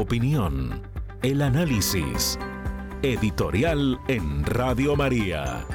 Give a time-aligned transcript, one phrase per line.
[0.00, 0.80] Opinión,
[1.20, 2.38] el análisis.
[3.02, 5.66] Editorial en Radio María.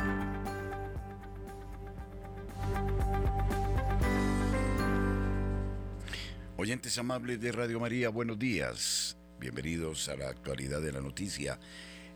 [6.58, 9.16] Oyentes amables de Radio María, buenos días.
[9.40, 11.60] Bienvenidos a la actualidad de la noticia.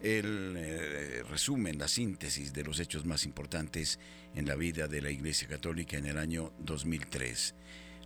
[0.01, 3.99] El eh, resumen, la síntesis de los hechos más importantes
[4.33, 7.53] en la vida de la Iglesia Católica en el año 2003.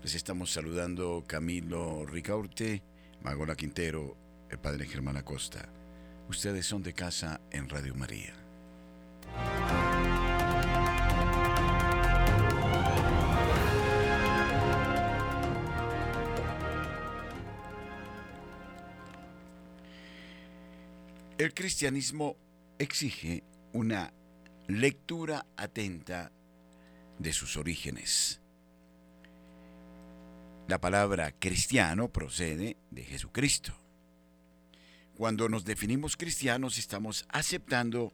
[0.03, 2.83] Les estamos saludando Camilo Ricaurte,
[3.23, 4.17] Magola Quintero,
[4.49, 5.69] el Padre Germán Acosta.
[6.27, 8.33] Ustedes son de casa en Radio María.
[21.37, 22.35] El cristianismo
[22.77, 24.13] exige una
[24.67, 26.31] lectura atenta
[27.19, 28.42] de sus orígenes.
[30.67, 33.73] La palabra cristiano procede de Jesucristo.
[35.15, 38.13] Cuando nos definimos cristianos estamos aceptando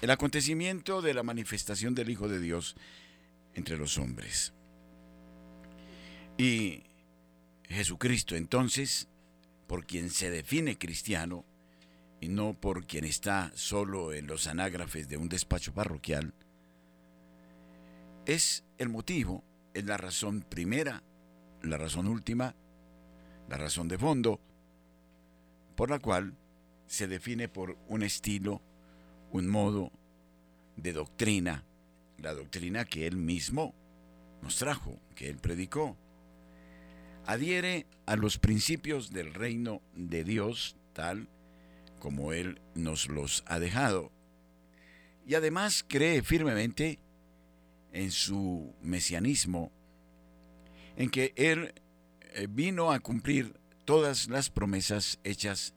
[0.00, 2.76] el acontecimiento de la manifestación del Hijo de Dios
[3.54, 4.54] entre los hombres.
[6.38, 6.82] Y
[7.68, 9.08] Jesucristo entonces,
[9.66, 11.44] por quien se define cristiano,
[12.20, 16.32] y no por quien está solo en los anágrafes de un despacho parroquial,
[18.24, 21.02] es el motivo, es la razón primera,
[21.66, 22.54] la razón última,
[23.48, 24.40] la razón de fondo,
[25.76, 26.34] por la cual
[26.86, 28.62] se define por un estilo,
[29.30, 29.90] un modo
[30.76, 31.64] de doctrina,
[32.18, 33.74] la doctrina que él mismo
[34.42, 35.96] nos trajo, que él predicó.
[37.26, 41.28] Adhiere a los principios del reino de Dios tal
[42.04, 44.12] como Él nos los ha dejado.
[45.26, 46.98] Y además cree firmemente
[47.92, 49.72] en su mesianismo,
[50.96, 51.74] en que Él
[52.34, 55.74] eh, vino a cumplir todas las promesas hechas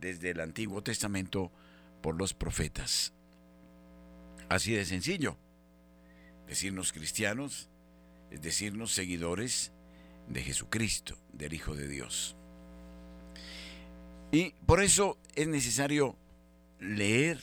[0.00, 1.50] desde el Antiguo Testamento
[2.02, 3.12] por los profetas.
[4.48, 5.36] Así de sencillo.
[6.46, 7.68] Decirnos cristianos
[8.30, 9.72] es decirnos seguidores
[10.28, 12.36] de Jesucristo, del Hijo de Dios.
[14.32, 16.16] Y por eso es necesario
[16.80, 17.40] leer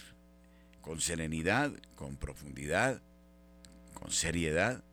[0.82, 3.02] con serenidad, con profundidad,
[3.94, 4.84] con seriedad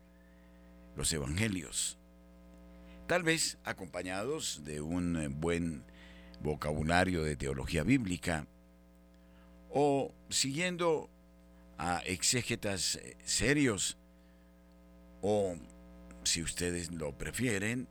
[0.95, 1.97] los evangelios.
[3.11, 5.83] Tal vez acompañados de un buen
[6.39, 8.47] vocabulario de teología bíblica
[9.69, 11.09] o siguiendo
[11.77, 13.97] a exégetas serios
[15.21, 15.57] o,
[16.23, 17.89] si ustedes lo prefieren,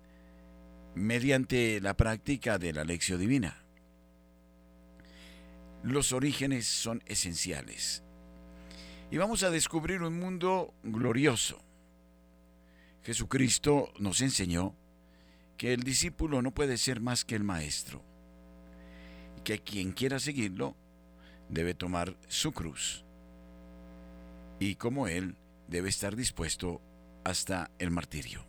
[0.94, 3.62] mediante la práctica de la lección divina.
[5.82, 8.02] Los orígenes son esenciales.
[9.10, 11.62] Y vamos a descubrir un mundo glorioso.
[13.02, 14.79] Jesucristo nos enseñó
[15.60, 18.02] que el discípulo no puede ser más que el maestro.
[19.36, 20.74] Y que quien quiera seguirlo
[21.50, 23.04] debe tomar su cruz.
[24.58, 25.36] Y como él
[25.68, 26.80] debe estar dispuesto
[27.24, 28.46] hasta el martirio.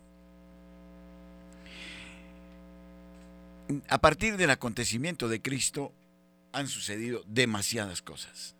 [3.90, 5.92] A partir del acontecimiento de Cristo,
[6.52, 8.56] han sucedido demasiadas cosas.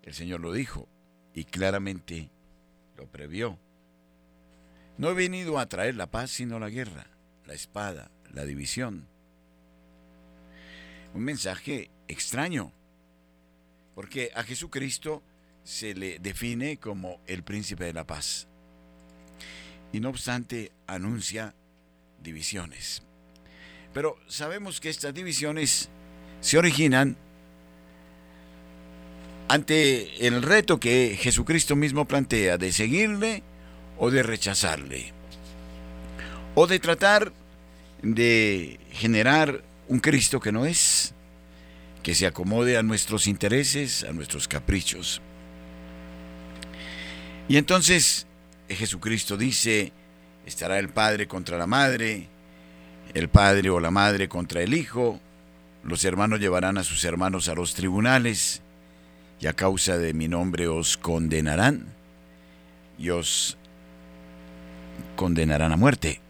[0.00, 0.88] El Señor lo dijo
[1.34, 2.30] y claramente
[2.96, 3.58] lo previó.
[4.96, 7.17] No he venido a traer la paz sino la guerra,
[7.48, 9.08] la espada, la división.
[11.14, 12.72] Un mensaje extraño,
[13.94, 15.22] porque a Jesucristo
[15.64, 18.46] se le define como el príncipe de la paz.
[19.92, 21.54] Y no obstante anuncia
[22.22, 23.02] divisiones.
[23.94, 25.88] Pero sabemos que estas divisiones
[26.40, 27.16] se originan
[29.48, 33.42] ante el reto que Jesucristo mismo plantea de seguirle
[33.96, 35.14] o de rechazarle,
[36.60, 37.32] o de tratar
[38.02, 41.14] de generar un Cristo que no es,
[42.02, 45.22] que se acomode a nuestros intereses, a nuestros caprichos.
[47.46, 48.26] Y entonces
[48.68, 49.92] Jesucristo dice,
[50.46, 52.26] estará el Padre contra la Madre,
[53.14, 55.20] el Padre o la Madre contra el Hijo,
[55.84, 58.62] los hermanos llevarán a sus hermanos a los tribunales
[59.38, 61.86] y a causa de mi nombre os condenarán
[62.98, 63.56] y os
[65.14, 66.20] condenarán a muerte.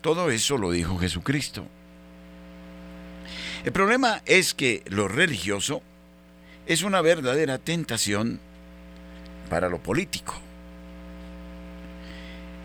[0.00, 1.66] Todo eso lo dijo Jesucristo.
[3.64, 5.82] El problema es que lo religioso
[6.66, 8.40] es una verdadera tentación
[9.50, 10.34] para lo político.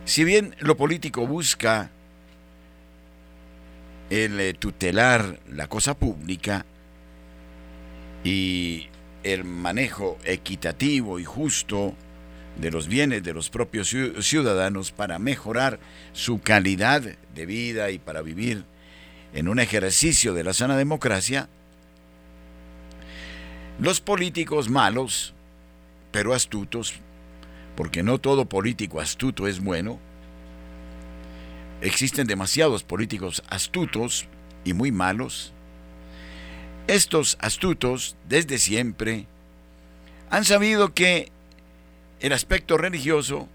[0.06, 1.90] Si bien lo político busca
[4.10, 6.66] el eh, tutelar la cosa pública
[8.24, 8.88] y
[9.24, 11.96] el manejo equitativo y justo
[12.58, 15.80] de los bienes de los propios ciudadanos para mejorar
[16.14, 18.64] su calidad de vida y para vivir
[19.34, 21.50] en un ejercicio de la sana democracia,
[23.80, 25.34] los políticos malos,
[26.12, 26.94] pero astutos,
[27.76, 30.00] porque no todo político astuto es bueno,
[31.82, 34.28] existen demasiados políticos astutos
[34.64, 35.54] y muy malos,
[36.86, 39.26] estos astutos desde siempre
[40.30, 41.33] han sabido que
[42.24, 43.50] el aspecto religioso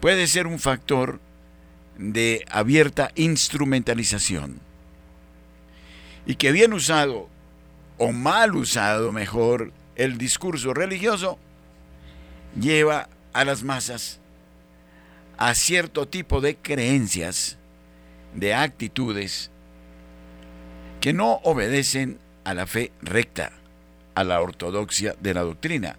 [0.00, 1.18] puede ser un factor
[1.96, 4.60] de abierta instrumentalización.
[6.26, 7.28] Y que bien usado
[7.96, 11.38] o mal usado mejor el discurso religioso
[12.60, 14.20] lleva a las masas
[15.38, 17.56] a cierto tipo de creencias,
[18.34, 19.50] de actitudes
[21.00, 23.52] que no obedecen a la fe recta,
[24.14, 25.96] a la ortodoxia de la doctrina,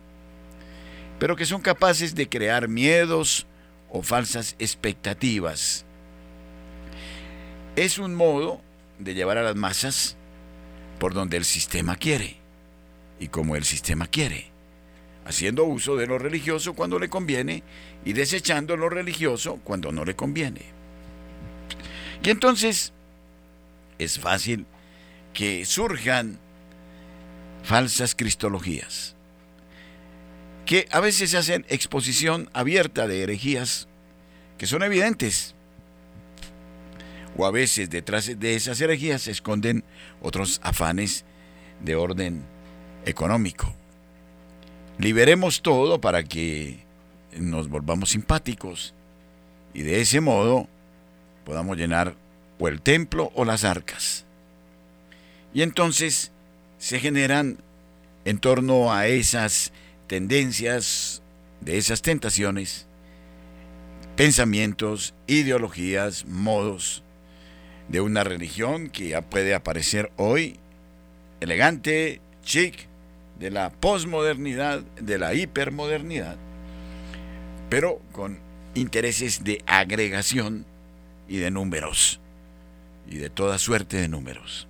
[1.24, 3.48] pero que son capaces de crear miedos
[3.90, 5.86] o falsas expectativas.
[7.78, 8.60] Es un modo
[9.00, 10.18] de llevar a las masas
[11.00, 12.36] por donde el sistema quiere
[13.22, 14.48] y como el sistema quiere,
[15.24, 17.64] haciendo uso de lo religioso cuando le conviene
[18.04, 20.64] y desechando lo religioso cuando no le conviene.
[22.22, 22.92] Y entonces
[23.98, 24.66] es fácil
[25.34, 26.38] que surjan
[27.64, 29.16] falsas cristologías,
[30.66, 33.88] que a veces hacen exposición abierta de herejías
[34.58, 35.56] que son evidentes,
[37.36, 39.84] o a veces detrás de esas herejías se esconden
[40.22, 41.26] otros afanes
[41.82, 42.44] de orden
[43.06, 43.74] económico.
[45.00, 46.80] Liberemos todo para que
[47.38, 48.94] nos volvamos simpáticos
[49.74, 50.68] y de ese modo
[51.44, 52.16] podamos llenar
[52.60, 54.26] o el templo o las arcas.
[55.54, 56.32] Y entonces
[56.78, 57.58] se generan
[58.26, 59.72] en torno a esas
[60.08, 61.22] tendencias,
[61.62, 62.88] de esas tentaciones,
[64.16, 67.04] pensamientos, ideologías, modos
[67.88, 70.58] de una religión que ya puede aparecer hoy
[71.42, 72.88] elegante, chic,
[73.40, 76.38] de la posmodernidad, de la hipermodernidad,
[77.70, 78.40] pero con
[78.76, 80.66] intereses de agregación
[81.28, 82.20] y de números,
[83.10, 84.68] y de toda suerte de números.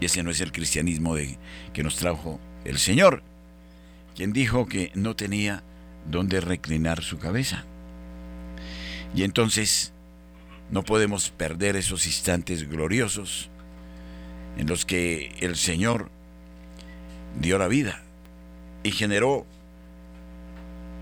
[0.00, 1.38] Y ese no es el cristianismo de,
[1.72, 3.22] que nos trajo el Señor,
[4.14, 5.62] quien dijo que no tenía
[6.10, 7.64] dónde reclinar su cabeza.
[9.14, 9.92] Y entonces
[10.70, 13.50] no podemos perder esos instantes gloriosos
[14.56, 16.10] en los que el Señor
[17.40, 18.02] dio la vida
[18.82, 19.46] y generó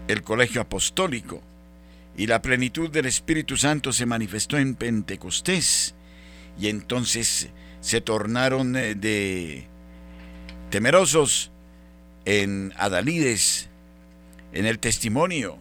[0.08, 1.40] el colegio apostólico
[2.16, 5.94] y la plenitud del Espíritu Santo se manifestó en Pentecostés
[6.58, 7.48] y entonces
[7.80, 9.66] se tornaron eh, de
[10.70, 11.50] temerosos
[12.24, 13.68] en Adalides,
[14.52, 15.58] en el testimonio,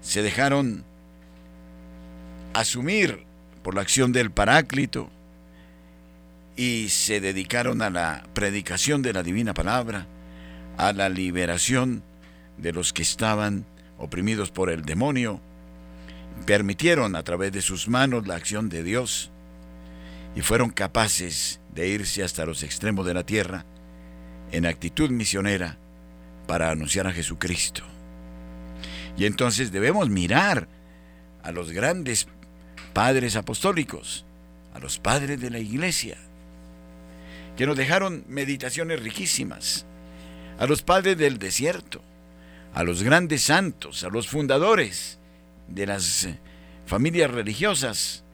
[0.00, 0.84] se dejaron
[2.52, 3.24] asumir
[3.62, 5.10] por la acción del Paráclito
[6.56, 10.06] y se dedicaron a la predicación de la divina palabra,
[10.76, 12.02] a la liberación
[12.58, 13.66] de los que estaban
[13.98, 15.40] oprimidos por el demonio,
[16.46, 19.30] permitieron a través de sus manos la acción de Dios
[20.36, 23.64] y fueron capaces de irse hasta los extremos de la tierra
[24.52, 25.78] en actitud misionera
[26.46, 27.82] para anunciar a Jesucristo.
[29.16, 30.68] Y entonces debemos mirar
[31.42, 32.26] a los grandes
[32.92, 34.24] padres apostólicos,
[34.74, 36.16] a los padres de la iglesia,
[37.56, 39.86] que nos dejaron meditaciones riquísimas,
[40.58, 42.02] a los padres del desierto,
[42.74, 45.18] a los grandes santos, a los fundadores
[45.68, 46.28] de las
[46.86, 48.24] familias religiosas,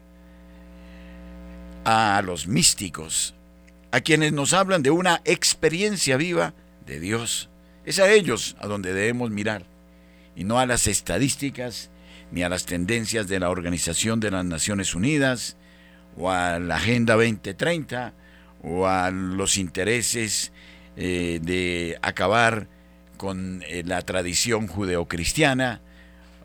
[1.84, 3.34] a los místicos,
[3.92, 6.54] a quienes nos hablan de una experiencia viva
[6.86, 7.49] de Dios.
[7.90, 9.64] Es a ellos a donde debemos mirar,
[10.36, 11.90] y no a las estadísticas
[12.30, 15.56] ni a las tendencias de la Organización de las Naciones Unidas,
[16.16, 18.14] o a la Agenda 2030,
[18.62, 20.52] o a los intereses
[20.96, 22.68] eh, de acabar
[23.16, 25.80] con eh, la tradición judeocristiana,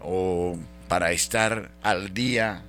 [0.01, 2.63] o para estar al día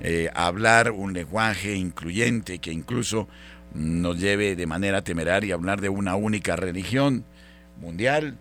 [0.00, 3.26] eh, hablar un lenguaje incluyente que incluso
[3.74, 7.24] nos lleve de manera temeraria a hablar de una única religión
[7.82, 8.38] mundial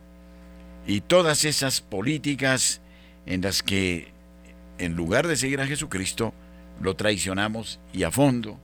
[0.87, 2.79] y todas esas políticas
[3.25, 4.13] en las que
[4.77, 6.33] en lugar de seguir a Jesucristo
[6.79, 8.59] lo traicionamos y a fondo.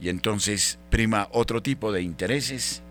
[0.00, 2.82] Y entonces prima otro tipo de intereses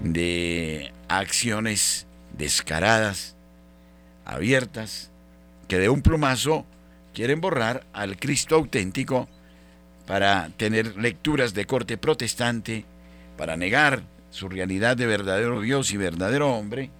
[0.00, 3.36] de acciones descaradas
[4.24, 5.10] abiertas
[5.68, 6.64] que de un plumazo
[7.14, 9.28] quieren borrar al Cristo auténtico
[10.06, 12.84] para tener lecturas de corte protestante,
[13.36, 16.90] para negar su realidad de verdadero Dios y verdadero hombre,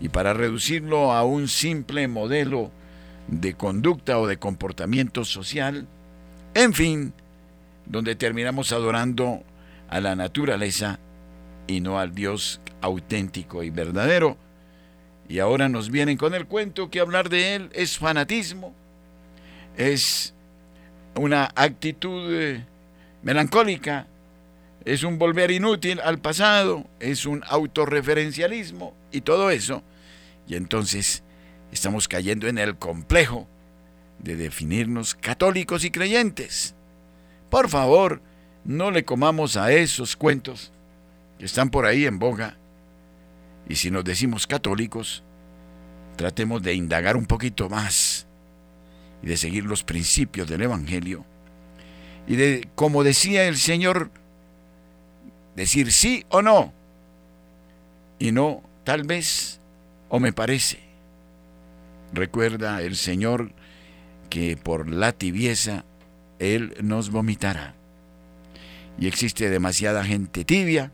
[0.00, 2.70] y para reducirlo a un simple modelo
[3.28, 5.86] de conducta o de comportamiento social,
[6.54, 7.12] en fin,
[7.86, 9.42] donde terminamos adorando
[9.88, 10.98] a la naturaleza
[11.66, 14.36] y no al Dios auténtico y verdadero.
[15.28, 18.74] Y ahora nos vienen con el cuento que hablar de Él es fanatismo,
[19.76, 20.34] es
[21.16, 22.64] una actitud eh,
[23.22, 24.06] melancólica,
[24.84, 29.82] es un volver inútil al pasado, es un autorreferencialismo y todo eso.
[30.46, 31.22] Y entonces
[31.72, 33.48] estamos cayendo en el complejo
[34.18, 36.74] de definirnos católicos y creyentes.
[37.50, 38.20] Por favor,
[38.64, 40.72] no le comamos a esos cuentos
[41.38, 42.58] que están por ahí en boga.
[43.68, 45.22] Y si nos decimos católicos,
[46.16, 48.26] tratemos de indagar un poquito más
[49.22, 51.24] y de seguir los principios del Evangelio.
[52.26, 54.10] Y de, como decía el Señor,
[55.56, 56.72] decir sí o no.
[58.18, 59.60] Y no tal vez
[60.08, 60.78] o me parece.
[62.12, 63.52] Recuerda el Señor
[64.30, 65.84] que por la tibieza
[66.38, 67.74] Él nos vomitará.
[68.98, 70.92] Y existe demasiada gente tibia,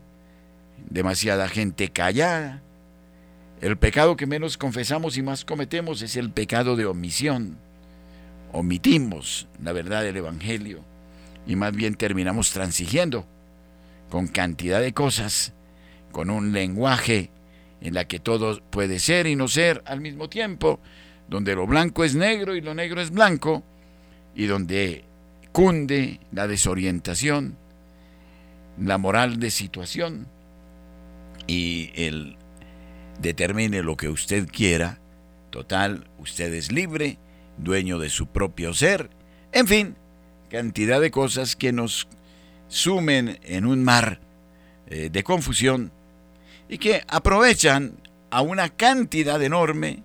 [0.89, 2.61] demasiada gente callada.
[3.61, 7.57] El pecado que menos confesamos y más cometemos es el pecado de omisión.
[8.51, 10.83] Omitimos la verdad del Evangelio
[11.45, 13.25] y más bien terminamos transigiendo
[14.11, 15.53] con cantidad de cosas,
[16.11, 17.31] con un lenguaje
[17.79, 20.81] en la que todo puede ser y no ser al mismo tiempo,
[21.29, 23.63] donde lo blanco es negro y lo negro es blanco,
[24.35, 25.05] y donde
[25.53, 27.57] cunde la desorientación,
[28.77, 30.27] la moral de situación
[31.47, 32.35] y el
[33.21, 34.99] determine lo que usted quiera,
[35.51, 37.17] total, usted es libre,
[37.57, 39.09] dueño de su propio ser,
[39.53, 39.95] en fin,
[40.49, 42.09] cantidad de cosas que nos
[42.71, 44.21] sumen en un mar
[44.87, 45.91] eh, de confusión
[46.69, 47.97] y que aprovechan
[48.29, 50.03] a una cantidad enorme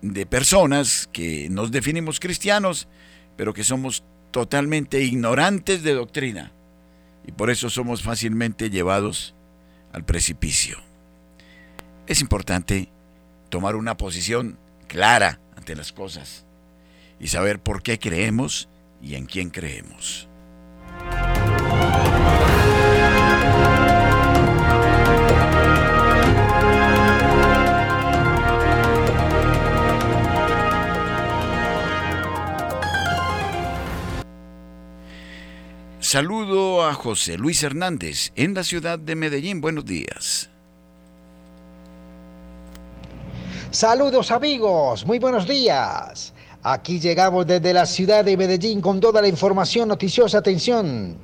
[0.00, 2.86] de personas que nos definimos cristianos,
[3.36, 6.52] pero que somos totalmente ignorantes de doctrina
[7.26, 9.34] y por eso somos fácilmente llevados
[9.92, 10.78] al precipicio.
[12.06, 12.90] Es importante
[13.48, 16.46] tomar una posición clara ante las cosas
[17.18, 18.68] y saber por qué creemos
[19.02, 20.28] y en quién creemos.
[36.12, 39.62] Saludo a José Luis Hernández en la ciudad de Medellín.
[39.62, 40.50] Buenos días.
[43.70, 46.34] Saludos amigos, muy buenos días.
[46.62, 50.36] Aquí llegamos desde la ciudad de Medellín con toda la información noticiosa.
[50.36, 51.16] Atención.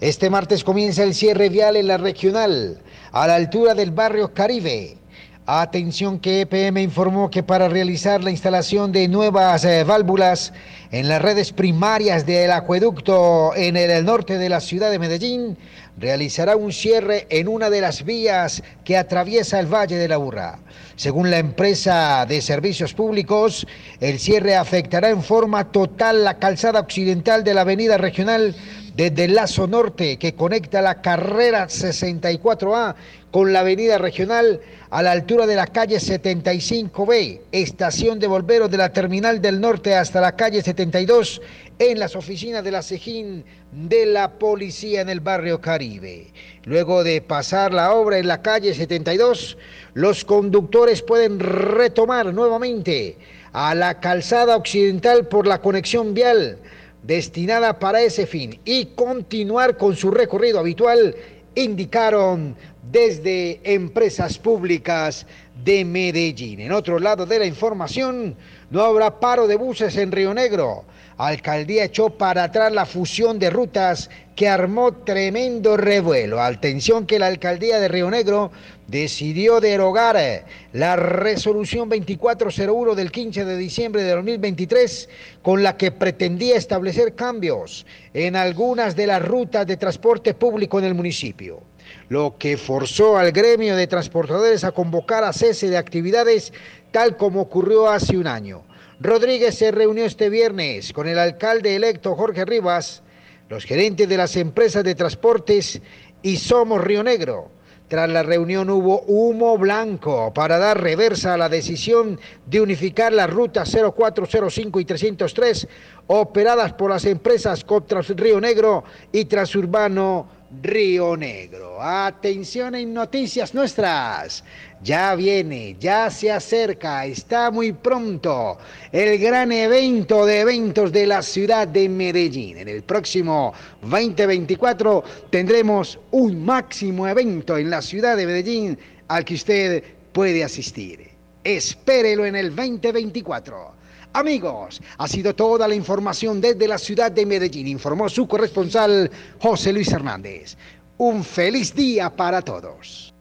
[0.00, 4.98] Este martes comienza el cierre vial en la regional, a la altura del barrio Caribe.
[5.46, 10.54] Atención que EPM informó que para realizar la instalación de nuevas eh, válvulas
[10.90, 15.58] en las redes primarias del acueducto en el norte de la ciudad de Medellín,
[15.98, 20.60] realizará un cierre en una de las vías que atraviesa el Valle de la Burra.
[20.96, 23.66] Según la empresa de servicios públicos,
[24.00, 28.56] el cierre afectará en forma total la calzada occidental de la avenida regional
[28.94, 32.94] desde el Lazo Norte, que conecta la carrera 64A
[33.30, 34.60] con la avenida regional
[34.90, 39.96] a la altura de la calle 75B, estación de volveros de la terminal del norte
[39.96, 41.42] hasta la calle 72,
[41.80, 46.28] en las oficinas de la Sejín de la policía en el barrio Caribe.
[46.62, 49.58] Luego de pasar la obra en la calle 72,
[49.94, 53.18] los conductores pueden retomar nuevamente
[53.52, 56.58] a la calzada occidental por la conexión vial
[57.06, 61.14] destinada para ese fin y continuar con su recorrido habitual,
[61.54, 62.56] indicaron
[62.90, 65.26] desde empresas públicas
[65.64, 66.60] de Medellín.
[66.60, 68.36] En otro lado de la información,
[68.70, 70.84] no habrá paro de buses en Río Negro.
[71.16, 76.42] Alcaldía echó para atrás la fusión de rutas que armó tremendo revuelo.
[76.42, 78.50] Atención que la alcaldía de Río Negro
[78.88, 85.08] decidió derogar la resolución 2401 del 15 de diciembre de 2023
[85.42, 90.86] con la que pretendía establecer cambios en algunas de las rutas de transporte público en
[90.86, 91.62] el municipio
[92.08, 96.52] lo que forzó al gremio de transportadores a convocar a cese de actividades
[96.90, 98.62] tal como ocurrió hace un año.
[99.04, 103.02] Rodríguez se reunió este viernes con el alcalde electo Jorge Rivas,
[103.50, 105.82] los gerentes de las empresas de transportes
[106.22, 107.50] y Somos Río Negro.
[107.86, 113.28] Tras la reunión hubo humo blanco para dar reversa a la decisión de unificar las
[113.28, 115.68] rutas 0405 y 303
[116.06, 120.28] operadas por las empresas Coptras Río Negro y Transurbano
[120.62, 121.82] Río Negro.
[121.82, 124.44] Atención en noticias nuestras.
[124.84, 128.58] Ya viene, ya se acerca, está muy pronto
[128.92, 132.58] el gran evento de eventos de la ciudad de Medellín.
[132.58, 139.36] En el próximo 2024 tendremos un máximo evento en la ciudad de Medellín al que
[139.36, 141.08] usted puede asistir.
[141.42, 143.72] Espérelo en el 2024.
[144.12, 149.10] Amigos, ha sido toda la información desde la ciudad de Medellín, informó su corresponsal
[149.40, 150.58] José Luis Hernández.
[150.98, 153.13] Un feliz día para todos.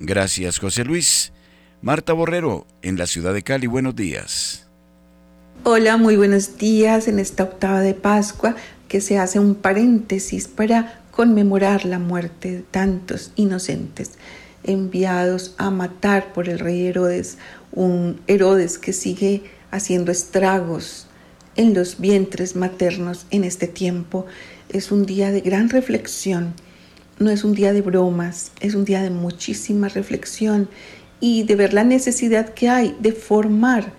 [0.00, 1.32] Gracias, José Luis.
[1.80, 4.68] Marta Borrero, en la ciudad de Cali, buenos días.
[5.64, 8.56] Hola, muy buenos días en esta octava de Pascua
[8.88, 14.12] que se hace un paréntesis para conmemorar la muerte de tantos inocentes
[14.64, 17.38] enviados a matar por el rey Herodes,
[17.72, 21.06] un Herodes que sigue haciendo estragos
[21.56, 24.26] en los vientres maternos en este tiempo.
[24.68, 26.54] Es un día de gran reflexión,
[27.22, 30.68] no es un día de bromas, es un día de muchísima reflexión
[31.20, 33.92] y de ver la necesidad que hay de formar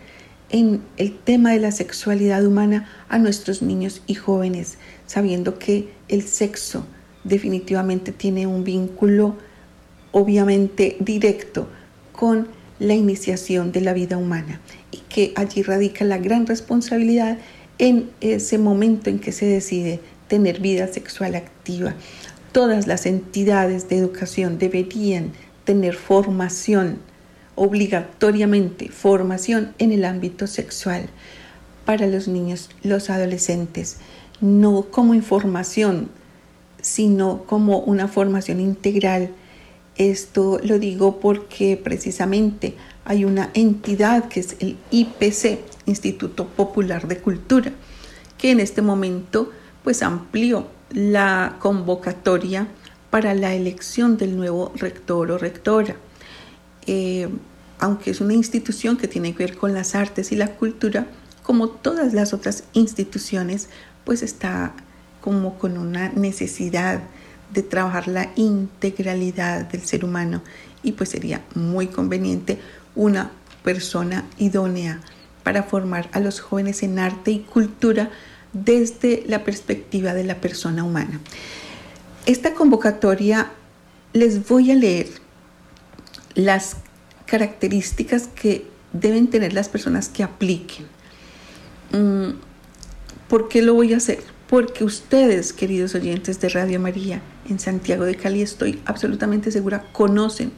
[0.49, 4.77] en el tema de la sexualidad humana a nuestros niños y jóvenes,
[5.07, 6.85] sabiendo que el sexo
[7.23, 9.35] definitivamente tiene un vínculo
[10.11, 11.67] obviamente directo
[12.11, 12.47] con
[12.79, 14.59] la iniciación de la vida humana
[14.91, 17.37] y que allí radica la gran responsabilidad
[17.79, 21.95] en ese momento en que se decide tener vida sexual activa.
[22.53, 25.31] Todas las entidades de educación deberían
[25.63, 26.99] tener formación,
[27.55, 31.09] obligatoriamente formación en el ámbito sexual
[31.83, 33.97] para los niños, los adolescentes,
[34.39, 36.09] no como información,
[36.79, 39.31] sino como una formación integral.
[39.95, 47.17] Esto lo digo porque precisamente hay una entidad que es el IPC, Instituto Popular de
[47.17, 47.71] Cultura,
[48.37, 49.49] que en este momento
[49.83, 52.67] pues amplió la convocatoria
[53.09, 55.95] para la elección del nuevo rector o rectora.
[56.85, 57.29] Eh,
[57.79, 61.07] aunque es una institución que tiene que ver con las artes y la cultura,
[61.41, 63.69] como todas las otras instituciones,
[64.05, 64.73] pues está
[65.21, 67.01] como con una necesidad
[67.53, 70.41] de trabajar la integralidad del ser humano
[70.81, 72.59] y pues sería muy conveniente
[72.95, 73.31] una
[73.63, 75.01] persona idónea
[75.43, 78.11] para formar a los jóvenes en arte y cultura
[78.53, 81.19] desde la perspectiva de la persona humana.
[82.25, 83.51] Esta convocatoria
[84.13, 85.07] les voy a leer
[86.35, 86.77] las
[87.25, 90.85] características que deben tener las personas que apliquen.
[91.91, 92.35] Mm,
[93.27, 94.19] ¿Por qué lo voy a hacer?
[94.47, 100.51] Porque ustedes, queridos oyentes de Radio María, en Santiago de Cali, estoy absolutamente segura, conocen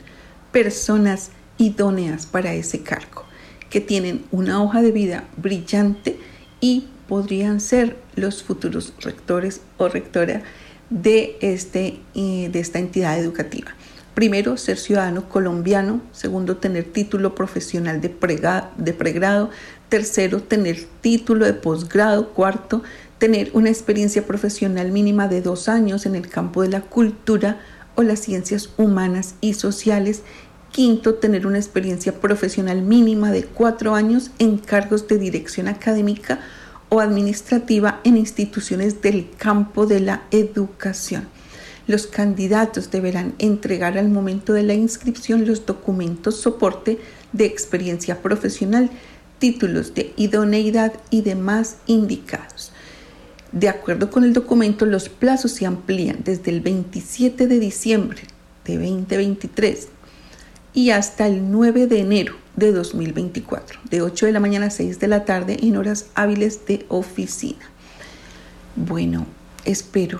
[0.51, 3.23] personas idóneas para ese cargo,
[3.69, 6.19] que tienen una hoja de vida brillante
[6.60, 10.44] y podrían ser los futuros rectores o rectora
[10.89, 13.72] de, este, eh, de esta entidad educativa.
[14.13, 16.02] Primero, ser ciudadano colombiano.
[16.13, 18.15] Segundo, tener título profesional de,
[18.78, 19.50] de pregrado.
[19.89, 22.30] Tercero, tener título de posgrado.
[22.30, 22.82] Cuarto,
[23.18, 27.60] tener una experiencia profesional mínima de dos años en el campo de la cultura
[27.96, 30.24] o las ciencias humanas y sociales.
[30.72, 36.39] Quinto, tener una experiencia profesional mínima de cuatro años en cargos de dirección académica
[36.89, 41.28] o administrativa en instituciones del campo de la educación.
[41.88, 47.00] Los candidatos deberán entregar al momento de la inscripción los documentos soporte
[47.32, 48.89] de experiencia profesional,
[49.39, 52.71] títulos de idoneidad y demás indicados.
[53.52, 58.21] De acuerdo con el documento, los plazos se amplían desde el 27 de diciembre
[58.65, 59.89] de 2023
[60.75, 64.99] y hasta el 9 de enero de 2024, de 8 de la mañana a 6
[64.99, 67.65] de la tarde en horas hábiles de oficina.
[68.75, 69.25] Bueno,
[69.63, 70.19] espero,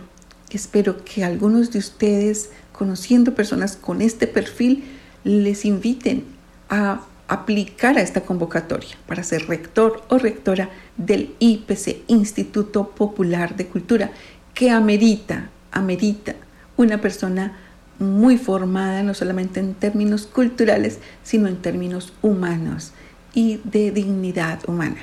[0.49, 4.85] espero que algunos de ustedes, conociendo personas con este perfil,
[5.25, 6.23] les inviten
[6.69, 13.67] a aplicar a esta convocatoria para ser rector o rectora del IPC, Instituto Popular de
[13.67, 14.11] Cultura,
[14.53, 16.35] que amerita, amerita
[16.77, 17.57] una persona
[17.99, 22.91] muy formada, no solamente en términos culturales, sino en términos humanos
[23.34, 24.97] y de dignidad humana.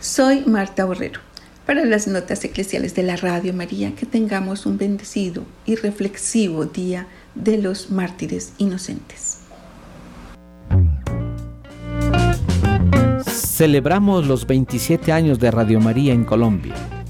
[0.00, 1.20] Soy Marta Borrero.
[1.66, 7.06] Para las notas eclesiales de la Radio María, que tengamos un bendecido y reflexivo día
[7.34, 9.38] de los mártires inocentes.
[13.24, 16.74] Celebramos los 27 años de Radio María en Colombia.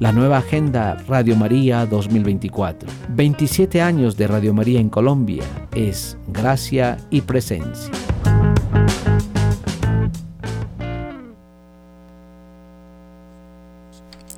[0.00, 2.88] La nueva agenda Radio María 2024.
[3.10, 7.92] 27 años de Radio María en Colombia es gracia y presencia.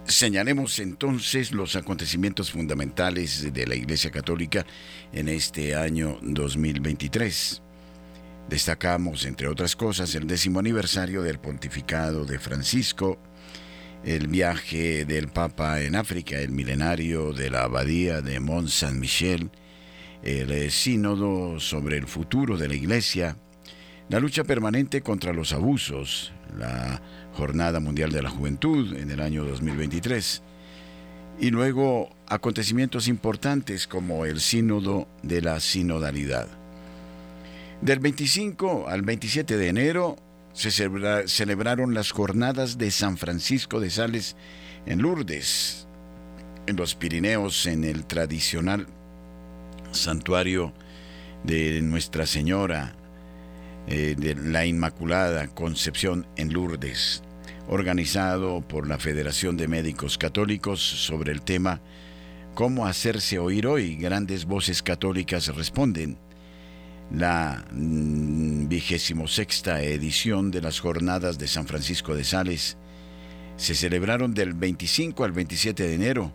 [0.04, 4.66] Señalemos entonces los acontecimientos fundamentales de la Iglesia Católica
[5.12, 7.62] en este año 2023.
[8.48, 13.20] Destacamos, entre otras cosas, el décimo aniversario del pontificado de Francisco,
[14.04, 19.50] el viaje del Papa en África, el milenario de la abadía de Mont Saint-Michel,
[20.22, 23.36] el sínodo sobre el futuro de la Iglesia,
[24.08, 27.00] la lucha permanente contra los abusos, la
[27.34, 30.42] Jornada Mundial de la Juventud en el año 2023.
[31.40, 36.48] Y luego acontecimientos importantes como el Sínodo de la Sinodalidad.
[37.80, 40.16] Del 25 al 27 de enero
[40.52, 44.36] se celebraron las jornadas de San Francisco de Sales
[44.86, 45.86] en Lourdes,
[46.66, 48.86] en los Pirineos, en el tradicional
[49.92, 50.72] santuario
[51.44, 52.94] de Nuestra Señora
[53.86, 57.22] eh, de la Inmaculada Concepción en Lourdes,
[57.68, 61.80] organizado por la Federación de Médicos Católicos sobre el tema
[62.54, 63.96] ¿Cómo hacerse oír hoy?
[63.96, 66.18] Grandes voces católicas responden.
[67.14, 72.76] La mm, vigésimo sexta edición de las jornadas de San Francisco de Sales.
[73.56, 76.32] Se celebraron del 25 al 27 de enero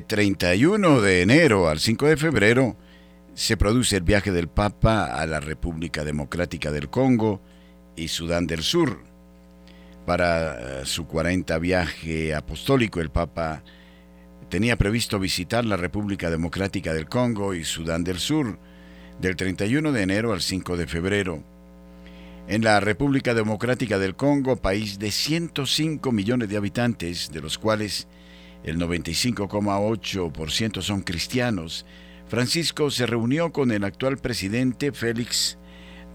[0.09, 2.75] 31 de enero al 5 de febrero
[3.35, 7.39] se produce el viaje del Papa a la República Democrática del Congo
[7.95, 9.03] y Sudán del Sur.
[10.07, 13.61] Para eh, su 40 viaje apostólico, el Papa
[14.49, 18.57] tenía previsto visitar la República Democrática del Congo y Sudán del Sur
[19.21, 21.43] del 31 de enero al 5 de febrero.
[22.47, 28.07] En la República Democrática del Congo, país de 105 millones de habitantes, de los cuales
[28.63, 31.85] el 95,8% son cristianos,
[32.27, 35.57] Francisco se reunió con el actual presidente Félix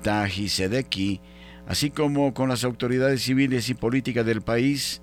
[0.02, 1.20] Tajisedeki,
[1.66, 5.02] así como con las autoridades civiles y políticas del país,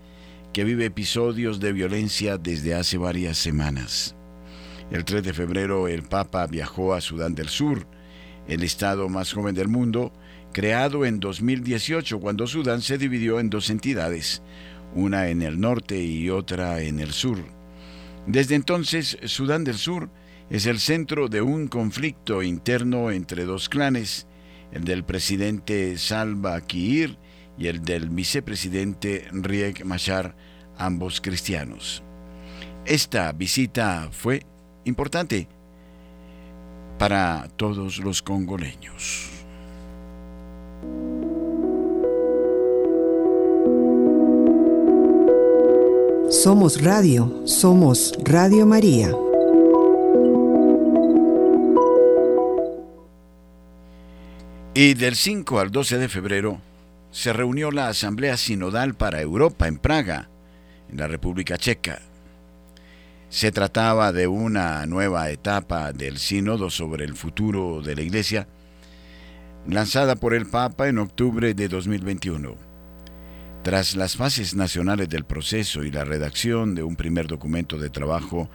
[0.53, 4.15] que vive episodios de violencia desde hace varias semanas.
[4.91, 7.87] El 3 de febrero el Papa viajó a Sudán del Sur,
[8.47, 10.13] el estado más joven del mundo,
[10.53, 14.41] creado en 2018 cuando Sudán se dividió en dos entidades,
[14.95, 17.37] una en el norte y otra en el sur.
[18.27, 20.09] Desde entonces, Sudán del Sur
[20.49, 24.27] es el centro de un conflicto interno entre dos clanes,
[24.71, 27.17] el del presidente Salva Kiir
[27.57, 30.35] y el del vicepresidente Riek Machar,
[30.77, 32.03] ambos cristianos.
[32.85, 34.43] Esta visita fue
[34.85, 35.47] importante
[36.97, 39.29] para todos los congoleños.
[46.43, 49.11] Somos Radio, somos Radio María.
[54.73, 56.59] Y del 5 al 12 de febrero
[57.11, 60.29] se reunió la Asamblea Sinodal para Europa en Praga,
[60.89, 62.01] en la República Checa.
[63.29, 68.47] Se trataba de una nueva etapa del sínodo sobre el futuro de la Iglesia,
[69.67, 72.70] lanzada por el Papa en octubre de 2021.
[73.63, 78.49] Tras las fases nacionales del proceso y la redacción de un primer documento de trabajo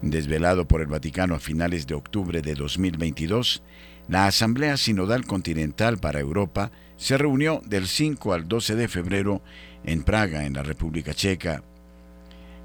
[0.00, 3.64] desvelado por el Vaticano a finales de octubre de 2022,
[4.06, 9.42] la Asamblea Sinodal Continental para Europa se reunió del 5 al 12 de febrero
[9.82, 11.64] en Praga, en la República Checa.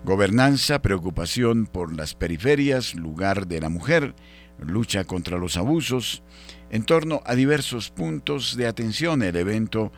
[0.05, 4.13] Gobernanza, preocupación por las periferias, lugar de la mujer,
[4.59, 6.21] lucha contra los abusos.
[6.69, 9.91] En torno a diversos puntos de atención, el evento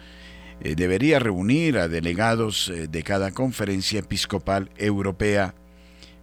[0.63, 5.55] eh, debería reunir a delegados eh, de cada conferencia episcopal europea,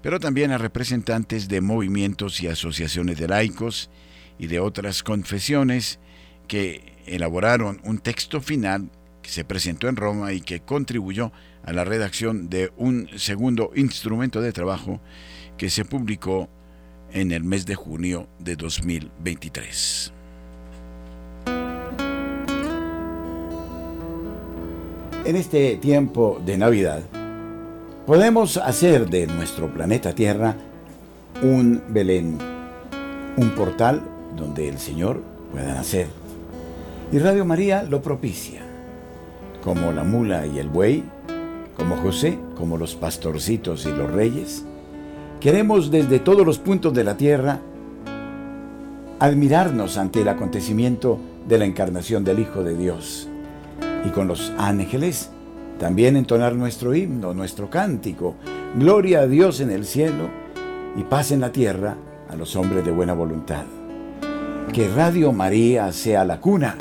[0.01, 3.91] pero también a representantes de movimientos y asociaciones de laicos
[4.39, 5.99] y de otras confesiones
[6.47, 8.91] que elaboraron un texto final
[9.23, 11.33] que se presentó en Roma y que contribuyó
[11.65, 15.01] a la redacción de un segundo instrumento de trabajo
[15.57, 16.49] que se publicó
[17.13, 20.13] en el mes de junio de 2023.
[25.29, 27.03] En este tiempo de Navidad,
[28.07, 30.57] podemos hacer de nuestro planeta Tierra
[31.43, 32.39] un Belén,
[33.37, 34.01] un portal
[34.35, 35.21] donde el Señor
[35.53, 36.07] pueda nacer
[37.13, 38.63] y Radio María lo propicia,
[39.63, 41.05] como la mula y el buey,
[41.77, 44.65] como José, como los pastorcitos y los reyes.
[45.41, 47.61] Queremos desde todos los puntos de la tierra
[49.19, 53.28] admirarnos ante el acontecimiento de la encarnación del Hijo de Dios
[54.05, 55.31] y con los ángeles
[55.79, 58.35] también entonar nuestro himno, nuestro cántico,
[58.77, 60.29] gloria a Dios en el cielo
[60.97, 61.97] y paz en la tierra
[62.29, 63.65] a los hombres de buena voluntad.
[64.73, 66.77] Que Radio María sea la cuna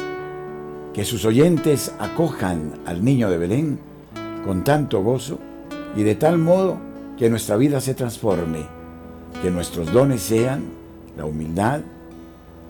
[0.94, 3.80] que sus oyentes acojan al niño de Belén
[4.44, 5.40] con tanto gozo
[5.96, 6.80] y de tal modo
[7.18, 8.66] que nuestra vida se transforme,
[9.42, 10.64] que nuestros dones sean
[11.16, 11.82] la humildad,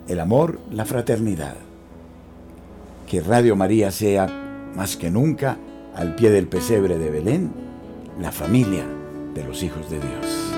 [0.08, 1.56] el amor, la fraternidad.
[3.08, 4.26] Que Radio María sea
[4.76, 5.56] más que nunca
[5.94, 7.50] al pie del pesebre de Belén,
[8.20, 8.84] la familia
[9.34, 10.48] de los hijos de Dios.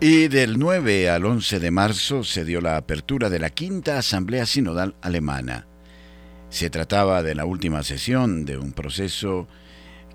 [0.00, 4.46] Y del 9 al 11 de marzo se dio la apertura de la quinta Asamblea
[4.46, 5.66] Sinodal Alemana.
[6.50, 9.46] Se trataba de la última sesión de un proceso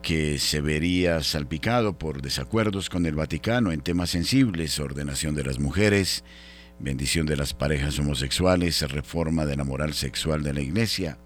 [0.02, 5.60] que se vería salpicado por desacuerdos con el Vaticano en temas sensibles, ordenación de las
[5.60, 6.26] mujeres,
[6.84, 11.18] bendición de las parejas homosexuales, reforma de la moral sexual de la Iglesia.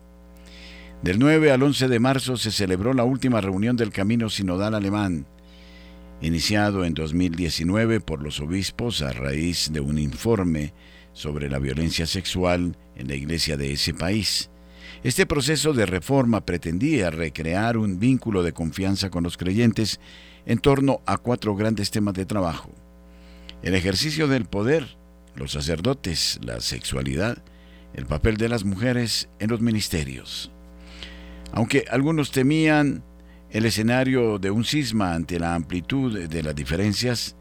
[1.02, 5.28] Del 9 al 11 de marzo se celebró la última reunión del Camino Sinodal Alemán
[6.22, 10.74] iniciado en 2019 por los obispos a raíz de un informe
[11.14, 14.50] sobre la violencia sexual en la iglesia de ese país.
[15.04, 20.00] Este proceso de reforma pretendía recrear un vínculo de confianza con los creyentes
[20.46, 22.72] en torno a cuatro grandes temas de trabajo.
[23.62, 24.98] El ejercicio del poder,
[25.38, 27.44] los sacerdotes, la sexualidad,
[27.94, 30.52] el papel de las mujeres en los ministerios.
[31.52, 33.04] Aunque algunos temían
[33.50, 37.36] el escenario de un cisma ante la amplitud de las diferencias,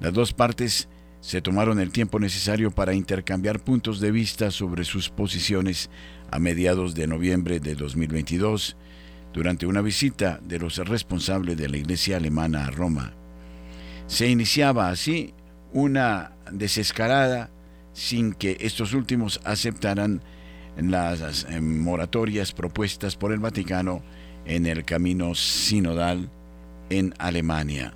[0.00, 0.88] las dos partes
[1.20, 5.90] se tomaron el tiempo necesario para intercambiar puntos de vista sobre sus posiciones
[6.30, 8.76] a mediados de noviembre de 2022,
[9.32, 13.12] durante una visita de los responsables de la Iglesia alemana a Roma.
[14.06, 15.34] Se iniciaba así
[15.72, 17.50] una desescalada
[17.92, 20.22] sin que estos últimos aceptaran
[20.76, 24.02] las eh, moratorias propuestas por el Vaticano
[24.44, 26.30] en el camino sinodal
[26.88, 27.92] en Alemania.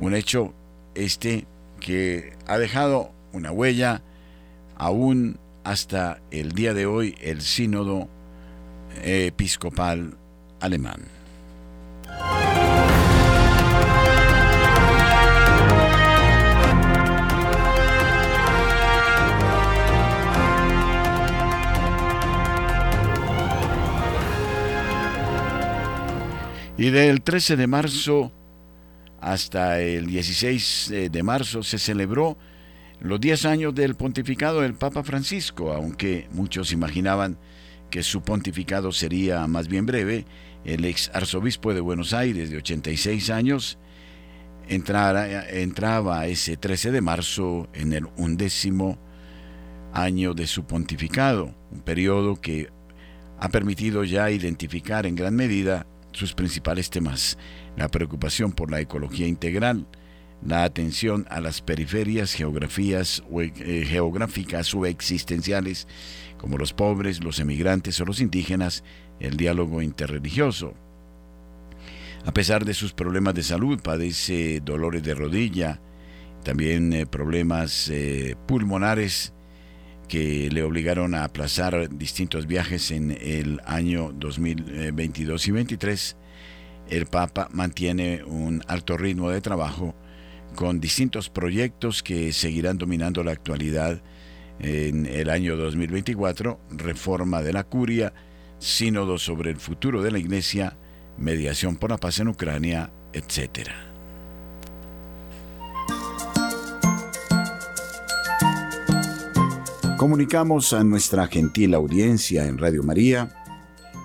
[0.00, 0.54] Un hecho
[0.94, 1.46] este
[1.78, 4.02] que ha dejado una huella
[4.76, 8.08] aún hasta el día de hoy el sínodo
[9.02, 10.16] episcopal
[10.60, 11.02] alemán.
[26.80, 28.32] Y del 13 de marzo
[29.20, 32.38] hasta el 16 eh, de marzo se celebró
[33.00, 37.36] los 10 años del pontificado del Papa Francisco, aunque muchos imaginaban
[37.90, 40.24] que su pontificado sería más bien breve,
[40.64, 43.78] el ex arzobispo de Buenos Aires de 86 años
[44.66, 48.98] entraba ese 13 de marzo en el undécimo
[49.92, 52.70] año de su pontificado, un periodo que
[53.38, 55.86] ha permitido ya identificar en gran medida
[56.20, 57.38] sus principales temas,
[57.76, 59.86] la preocupación por la ecología integral,
[60.44, 65.88] la atención a las periferias geografías, eh, geográficas o existenciales,
[66.36, 68.84] como los pobres, los emigrantes o los indígenas,
[69.18, 70.74] el diálogo interreligioso.
[72.26, 75.80] A pesar de sus problemas de salud, padece dolores de rodilla,
[76.44, 79.32] también eh, problemas eh, pulmonares
[80.10, 86.16] que le obligaron a aplazar distintos viajes en el año 2022 y 2023.
[86.88, 89.94] El Papa mantiene un alto ritmo de trabajo
[90.56, 94.02] con distintos proyectos que seguirán dominando la actualidad
[94.58, 98.12] en el año 2024, reforma de la curia,
[98.58, 100.76] sínodo sobre el futuro de la Iglesia,
[101.18, 103.89] mediación por la paz en Ucrania, etc.
[110.00, 113.44] Comunicamos a nuestra gentil audiencia en Radio María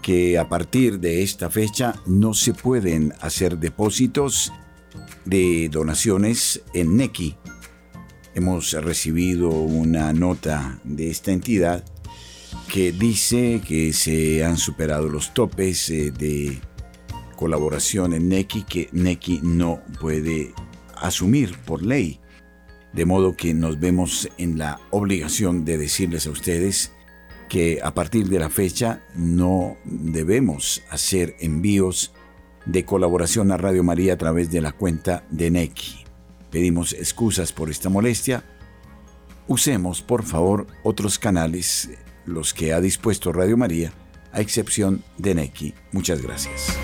[0.04, 4.52] que a partir de esta fecha no se pueden hacer depósitos
[5.24, 7.38] de donaciones en NECI.
[8.34, 11.86] Hemos recibido una nota de esta entidad
[12.68, 16.60] que dice que se han superado los topes eh, de
[17.38, 20.54] colaboración en NECI que NECI no puede
[20.98, 22.20] asumir por ley.
[22.96, 26.94] De modo que nos vemos en la obligación de decirles a ustedes
[27.50, 32.14] que a partir de la fecha no debemos hacer envíos
[32.66, 36.06] de colaboración a Radio María a través de la cuenta de NECI.
[36.50, 38.46] Pedimos excusas por esta molestia.
[39.48, 41.90] Usemos, por favor, otros canales,
[42.26, 43.92] los que ha dispuesto Radio María,
[44.32, 45.74] a excepción de NECI.
[45.92, 46.78] Muchas gracias.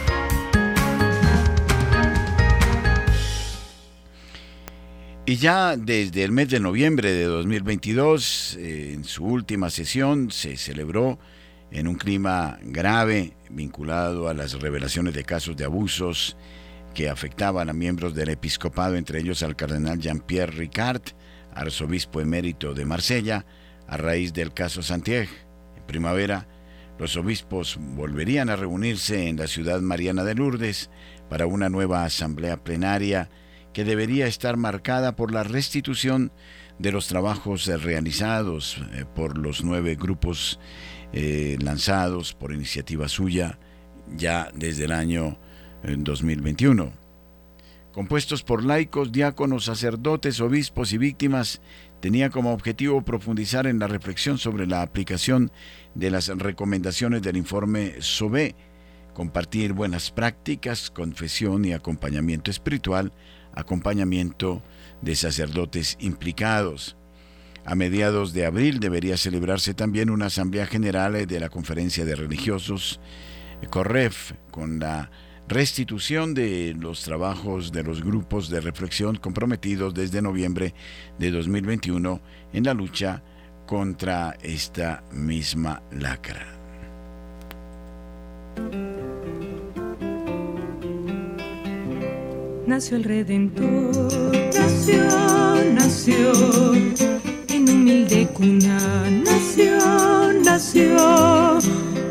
[5.23, 10.57] Y ya desde el mes de noviembre de 2022, eh, en su última sesión, se
[10.57, 11.19] celebró
[11.69, 16.37] en un clima grave vinculado a las revelaciones de casos de abusos
[16.95, 21.03] que afectaban a miembros del episcopado, entre ellos al cardenal Jean-Pierre Ricard,
[21.53, 23.45] arzobispo emérito de Marsella,
[23.87, 25.29] a raíz del caso Santiago.
[25.77, 26.47] En primavera,
[26.97, 30.89] los obispos volverían a reunirse en la ciudad mariana de Lourdes
[31.29, 33.29] para una nueva asamblea plenaria
[33.73, 36.31] que debería estar marcada por la restitución
[36.79, 40.59] de los trabajos realizados eh, por los nueve grupos
[41.13, 43.59] eh, lanzados por iniciativa suya
[44.15, 45.37] ya desde el año
[45.83, 46.83] 2021.
[46.83, 46.91] Eh,
[47.91, 51.61] Compuestos por laicos, diáconos, sacerdotes, obispos y víctimas,
[51.99, 55.51] tenía como objetivo profundizar en la reflexión sobre la aplicación
[55.93, 58.55] de las recomendaciones del informe SOBE,
[59.13, 63.11] compartir buenas prácticas, confesión y acompañamiento espiritual
[63.53, 64.61] acompañamiento
[65.01, 66.95] de sacerdotes implicados.
[67.65, 72.99] A mediados de abril debería celebrarse también una asamblea general de la Conferencia de Religiosos,
[73.69, 75.11] CORREF, con la
[75.47, 80.73] restitución de los trabajos de los grupos de reflexión comprometidos desde noviembre
[81.19, 82.21] de 2021
[82.53, 83.21] en la lucha
[83.67, 86.47] contra esta misma lacra.
[92.71, 93.91] Nació el Redentor,
[94.57, 95.03] nació,
[95.73, 96.31] nació,
[97.49, 98.79] en humilde cuna,
[99.25, 99.77] nació,
[100.41, 100.95] nació,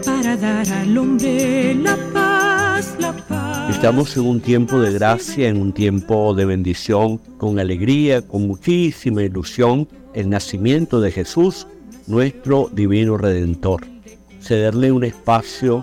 [0.05, 3.75] para dar al hombre la paz, la paz.
[3.75, 9.23] Estamos en un tiempo de gracia, en un tiempo de bendición, con alegría, con muchísima
[9.23, 11.67] ilusión, el nacimiento de Jesús,
[12.07, 13.87] nuestro divino Redentor.
[14.43, 15.83] Cederle un espacio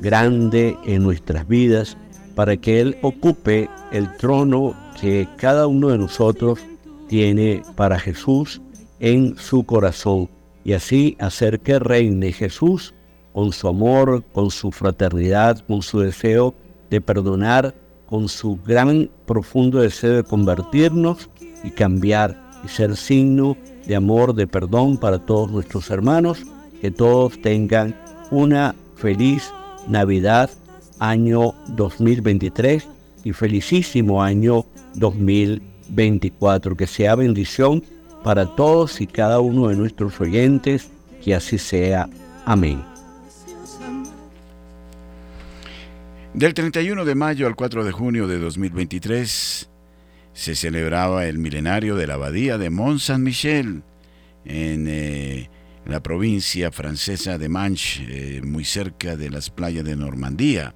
[0.00, 1.96] grande en nuestras vidas
[2.36, 6.60] para que Él ocupe el trono que cada uno de nosotros
[7.08, 8.60] tiene para Jesús
[9.00, 10.28] en su corazón
[10.62, 12.94] y así hacer que reine Jesús
[13.32, 16.54] con su amor, con su fraternidad, con su deseo
[16.90, 17.74] de perdonar,
[18.06, 21.30] con su gran profundo deseo de convertirnos
[21.64, 23.56] y cambiar y ser signo
[23.86, 26.42] de amor, de perdón para todos nuestros hermanos,
[26.80, 27.94] que todos tengan
[28.30, 29.50] una feliz
[29.88, 30.50] Navidad
[30.98, 32.88] año 2023
[33.24, 36.76] y felicísimo año 2024.
[36.76, 37.82] Que sea bendición
[38.22, 40.88] para todos y cada uno de nuestros oyentes,
[41.24, 42.08] que así sea.
[42.44, 42.82] Amén.
[46.34, 49.70] Del 31 de mayo al 4 de junio de 2023
[50.34, 53.82] se celebraba el milenario de la abadía de Mont Saint-Michel
[54.44, 55.48] en eh,
[55.86, 60.74] la provincia francesa de Manche, eh, muy cerca de las playas de Normandía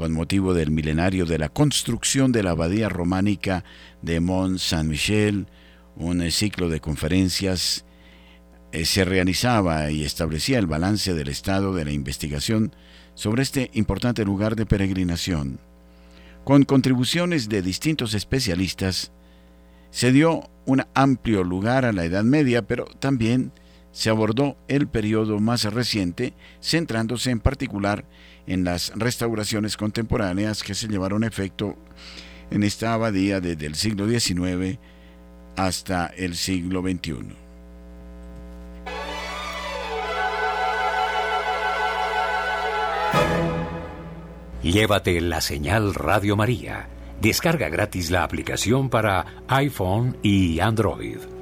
[0.00, 3.64] con motivo del milenario de la construcción de la abadía románica
[4.00, 5.46] de Mont Saint-Michel,
[5.94, 7.84] un eh, ciclo de conferencias
[8.72, 12.74] eh, se realizaba y establecía el balance del estado de la investigación
[13.14, 15.60] sobre este importante lugar de peregrinación.
[16.44, 19.12] Con contribuciones de distintos especialistas,
[19.90, 23.52] Se dio un amplio lugar a la Edad Media, pero también
[23.92, 26.32] se abordó el periodo más reciente,
[26.62, 28.06] centrándose en particular en
[28.46, 31.76] las restauraciones contemporáneas que se llevaron a efecto
[32.50, 34.78] en esta abadía desde el siglo XIX
[35.56, 37.36] hasta el siglo XXI.
[44.62, 46.86] Llévate la señal Radio María.
[47.20, 51.39] Descarga gratis la aplicación para iPhone y Android.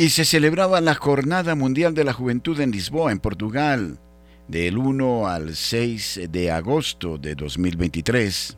[0.00, 3.98] Y se celebraba la Jornada Mundial de la Juventud en Lisboa, en Portugal,
[4.46, 8.56] del 1 al 6 de agosto de 2023.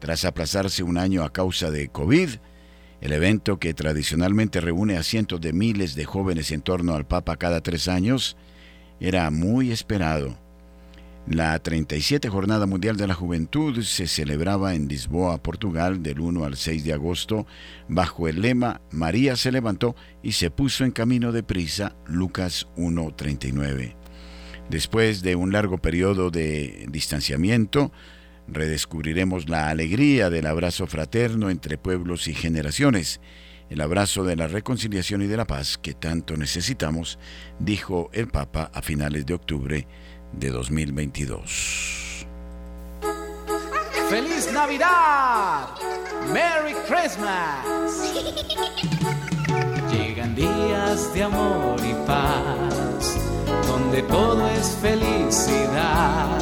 [0.00, 2.30] Tras aplazarse un año a causa de COVID,
[3.00, 7.36] el evento que tradicionalmente reúne a cientos de miles de jóvenes en torno al Papa
[7.36, 8.36] cada tres años,
[8.98, 10.36] era muy esperado.
[11.28, 16.56] La 37 Jornada Mundial de la Juventud se celebraba en Lisboa, Portugal, del 1 al
[16.56, 17.48] 6 de agosto,
[17.88, 23.96] bajo el lema María se levantó y se puso en camino de prisa, Lucas 1.39.
[24.70, 27.90] Después de un largo periodo de distanciamiento,
[28.46, 33.20] redescubriremos la alegría del abrazo fraterno entre pueblos y generaciones,
[33.68, 37.18] el abrazo de la reconciliación y de la paz que tanto necesitamos,
[37.58, 39.88] dijo el Papa a finales de octubre
[40.36, 42.26] de 2022.
[44.08, 45.68] ¡Feliz Navidad!
[46.32, 47.66] ¡Merry Christmas!
[49.90, 53.18] Llegan días de amor y paz,
[53.66, 56.38] donde todo es felicidad.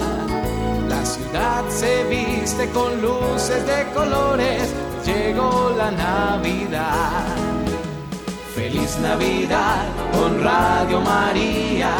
[0.88, 4.74] La ciudad se viste con luces de colores,
[5.07, 7.36] llegó la Navidad.
[8.55, 11.90] Feliz Navidad con Radio María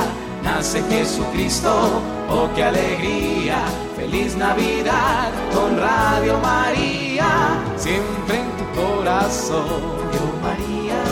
[0.45, 3.65] nace Jesucristo, oh qué alegría,
[3.97, 9.81] feliz Navidad con Radio María, siempre en tu corazón,
[10.13, 11.03] Dios María,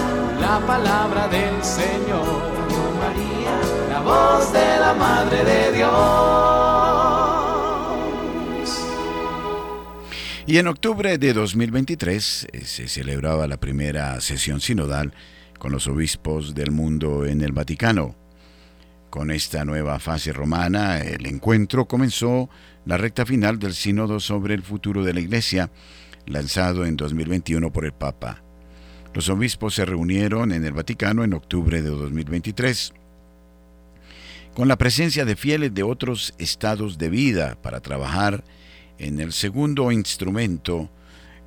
[0.40, 3.58] la palabra del Señor, Dios María,
[3.88, 6.72] la voz de la Madre de Dios.
[10.44, 15.14] Y en octubre de 2023 eh, se celebraba la primera sesión sinodal
[15.58, 18.21] con los obispos del mundo en el Vaticano.
[19.12, 22.48] Con esta nueva fase romana, el encuentro comenzó
[22.86, 25.70] la recta final del sínodo sobre el futuro de la Iglesia,
[26.24, 28.42] lanzado en 2021 por el Papa.
[29.12, 32.94] Los obispos se reunieron en el Vaticano en octubre de 2023
[34.54, 38.42] con la presencia de fieles de otros estados de vida para trabajar
[38.96, 40.90] en el segundo instrumento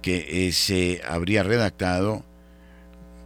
[0.04, 2.24] que se habría redactado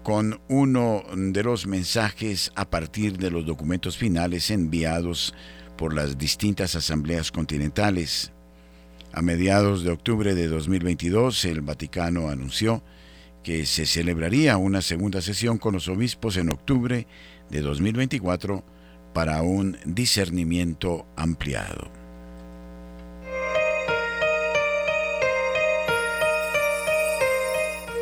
[0.10, 5.36] con uno de los mensajes a partir de los documentos finales enviados
[5.78, 8.32] por las distintas asambleas continentales.
[9.14, 12.82] A mediados de octubre de 2022, el Vaticano anunció
[13.44, 17.06] que se celebraría una segunda sesión con los obispos en octubre
[17.52, 18.66] de 2024
[19.14, 21.99] para un discernimiento ampliado.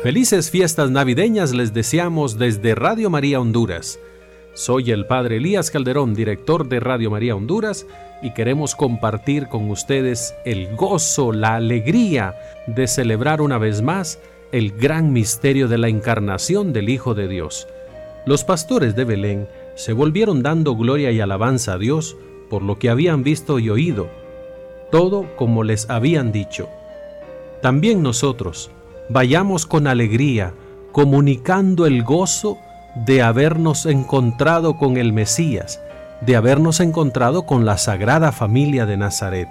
[0.02, 3.98] Felices fiestas navideñas les deseamos desde Radio María Honduras.
[4.54, 7.84] Soy el Padre Elías Calderón, director de Radio María Honduras,
[8.22, 12.36] y queremos compartir con ustedes el gozo, la alegría
[12.68, 14.20] de celebrar una vez más
[14.52, 17.66] el gran misterio de la encarnación del Hijo de Dios.
[18.24, 22.16] Los pastores de Belén se volvieron dando gloria y alabanza a Dios
[22.48, 24.08] por lo que habían visto y oído,
[24.92, 26.68] todo como les habían dicho.
[27.62, 28.70] También nosotros,
[29.08, 30.54] vayamos con alegría,
[30.92, 32.58] comunicando el gozo
[33.06, 35.80] de habernos encontrado con el Mesías,
[36.20, 39.48] de habernos encontrado con la Sagrada Familia de Nazaret,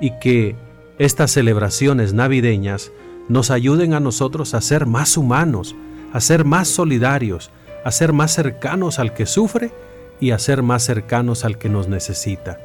[0.00, 0.56] y que
[0.98, 2.90] estas celebraciones navideñas
[3.28, 5.74] nos ayuden a nosotros a ser más humanos,
[6.12, 7.50] a ser más solidarios,
[7.84, 9.72] a ser más cercanos al que sufre
[10.20, 12.58] y a ser más cercanos al que nos necesita.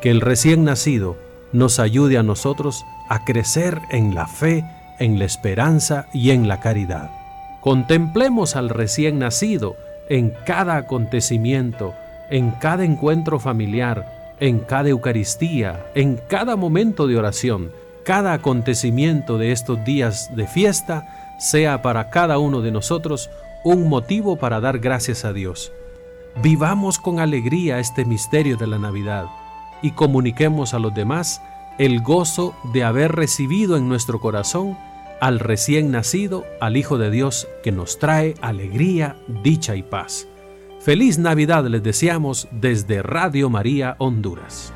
[0.00, 1.16] Que el recién nacido
[1.52, 4.64] nos ayude a nosotros a crecer en la fe,
[4.98, 7.10] en la esperanza y en la caridad.
[7.60, 9.76] Contemplemos al recién nacido
[10.08, 11.94] en cada acontecimiento,
[12.30, 17.70] en cada encuentro familiar, en cada Eucaristía, en cada momento de oración,
[18.04, 23.30] cada acontecimiento de estos días de fiesta sea para cada uno de nosotros
[23.64, 25.72] un motivo para dar gracias a Dios.
[26.42, 29.26] Vivamos con alegría este misterio de la Navidad
[29.82, 31.42] y comuniquemos a los demás
[31.78, 34.78] el gozo de haber recibido en nuestro corazón
[35.20, 40.28] al recién nacido, al Hijo de Dios que nos trae alegría, dicha y paz.
[40.80, 44.72] Feliz Navidad les deseamos desde Radio María Honduras.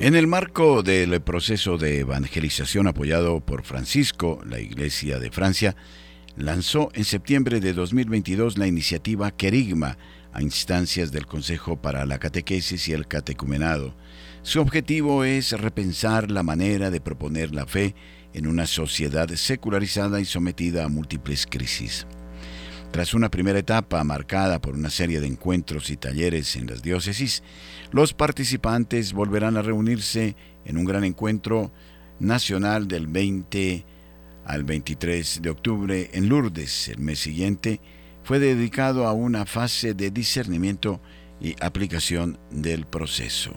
[0.00, 5.76] En el marco del proceso de evangelización apoyado por Francisco, la Iglesia de Francia
[6.36, 9.98] lanzó en septiembre de 2022 la iniciativa Querigma
[10.32, 13.94] a instancias del Consejo para la Catequesis y el Catecumenado.
[14.44, 17.94] Su objetivo es repensar la manera de proponer la fe
[18.34, 22.08] en una sociedad secularizada y sometida a múltiples crisis.
[22.90, 27.44] Tras una primera etapa marcada por una serie de encuentros y talleres en las diócesis,
[27.92, 30.34] los participantes volverán a reunirse
[30.64, 31.72] en un gran encuentro
[32.18, 33.86] nacional del 20
[34.44, 36.88] al 23 de octubre en Lourdes.
[36.88, 37.80] El mes siguiente
[38.24, 41.00] fue dedicado a una fase de discernimiento
[41.40, 43.52] y aplicación del proceso.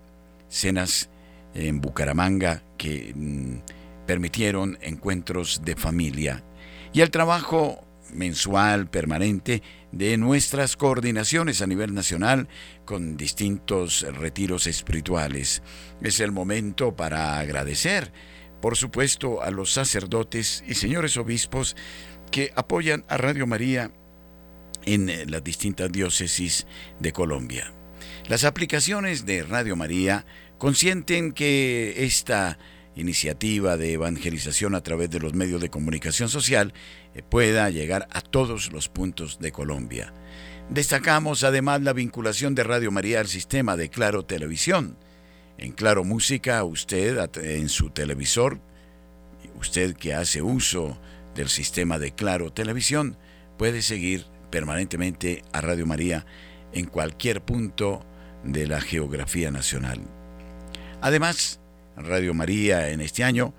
[0.50, 1.10] cenas
[1.54, 6.44] en Bucaramanga que mm, permitieron encuentros de familia
[6.94, 12.48] y el trabajo mensual, permanente, de nuestras coordinaciones a nivel nacional
[12.86, 15.62] con distintos retiros espirituales.
[16.02, 18.12] Es el momento para agradecer,
[18.62, 21.76] por supuesto, a los sacerdotes y señores obispos
[22.32, 23.91] que apoyan a Radio María
[24.86, 26.66] en eh, las distintas diócesis
[26.99, 27.74] de Colombia.
[28.28, 30.26] Las aplicaciones de Radio María
[30.57, 32.57] consienten que esta
[32.95, 36.74] iniciativa de evangelización a través de los medios de comunicación social
[37.14, 40.14] eh, pueda llegar a todos los puntos de Colombia.
[40.70, 44.97] Destacamos además la vinculación de Radio María al sistema de Claro Televisión.
[45.62, 48.59] En Claro Música, usted en su televisor,
[49.59, 50.97] usted que hace uso
[51.36, 53.16] del sistema de Claro Televisión,
[53.59, 56.26] puede seguir permanentemente a Radio María
[56.74, 58.03] en cualquier punto
[58.43, 60.01] de la geografía nacional.
[60.99, 61.59] Además,
[61.95, 63.53] Radio María en este año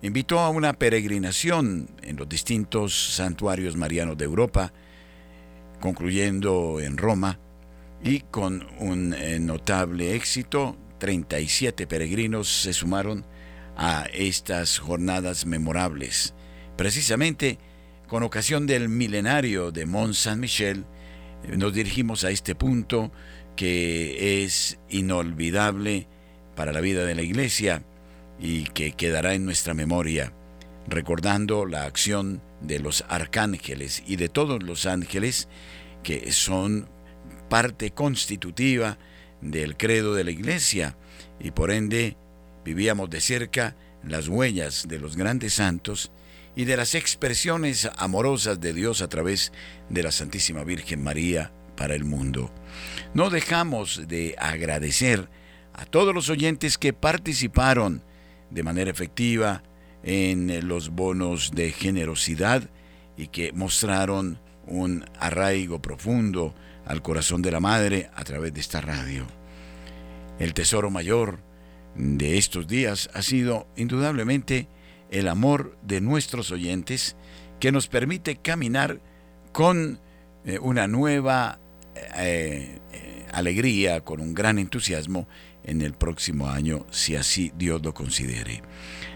[0.00, 4.72] invitó a una peregrinación en los distintos santuarios marianos de Europa,
[5.80, 7.38] concluyendo en Roma,
[8.02, 13.24] y con un eh, notable éxito, 37 peregrinos se sumaron
[13.76, 16.34] a estas jornadas memorables.
[16.76, 17.58] Precisamente
[18.06, 20.84] con ocasión del milenario de Mont Saint-Michel,
[21.44, 23.10] eh, nos dirigimos a este punto
[23.56, 26.06] que es inolvidable
[26.54, 27.82] para la vida de la Iglesia
[28.38, 30.32] y que quedará en nuestra memoria,
[30.86, 35.48] recordando la acción de los arcángeles y de todos los ángeles
[36.02, 36.88] que son
[37.48, 38.98] parte constitutiva
[39.40, 40.96] del credo de la Iglesia
[41.40, 42.16] y por ende
[42.64, 46.12] vivíamos de cerca las huellas de los grandes santos
[46.54, 49.52] y de las expresiones amorosas de Dios a través
[49.90, 52.50] de la Santísima Virgen María para el mundo.
[53.14, 55.28] No dejamos de agradecer
[55.74, 58.02] a todos los oyentes que participaron
[58.50, 59.62] de manera efectiva
[60.02, 62.70] en los bonos de generosidad
[63.16, 66.54] y que mostraron un arraigo profundo
[66.86, 69.26] al corazón de la madre a través de esta radio.
[70.38, 71.40] El tesoro mayor
[71.94, 74.68] de estos días ha sido indudablemente
[75.10, 77.16] el amor de nuestros oyentes
[77.60, 79.00] que nos permite caminar
[79.52, 80.00] con
[80.44, 81.58] eh, una nueva
[82.16, 85.28] eh, eh, alegría, con un gran entusiasmo
[85.64, 88.62] en el próximo año, si así Dios lo considere.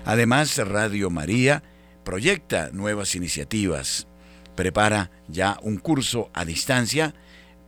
[0.04, 1.62] Además, Radio María
[2.04, 4.08] proyecta nuevas iniciativas,
[4.56, 7.14] prepara ya un curso a distancia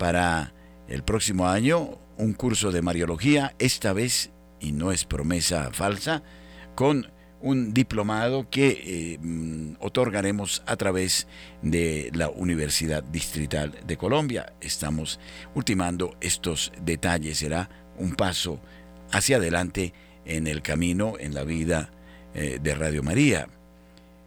[0.03, 0.53] para
[0.88, 6.24] el próximo año, un curso de Mariología, esta vez, y no es promesa falsa,
[6.74, 7.07] con
[7.40, 11.28] un diplomado que eh, mm, otorgaremos a través
[11.62, 14.55] de la Universidad Distrital de Colombia.
[14.61, 15.20] Estamos
[15.55, 18.59] ultimando estos detalles, será un paso
[19.12, 19.94] hacia adelante
[20.24, 21.92] en el camino, en la vida
[22.34, 23.46] eh, de Radio María.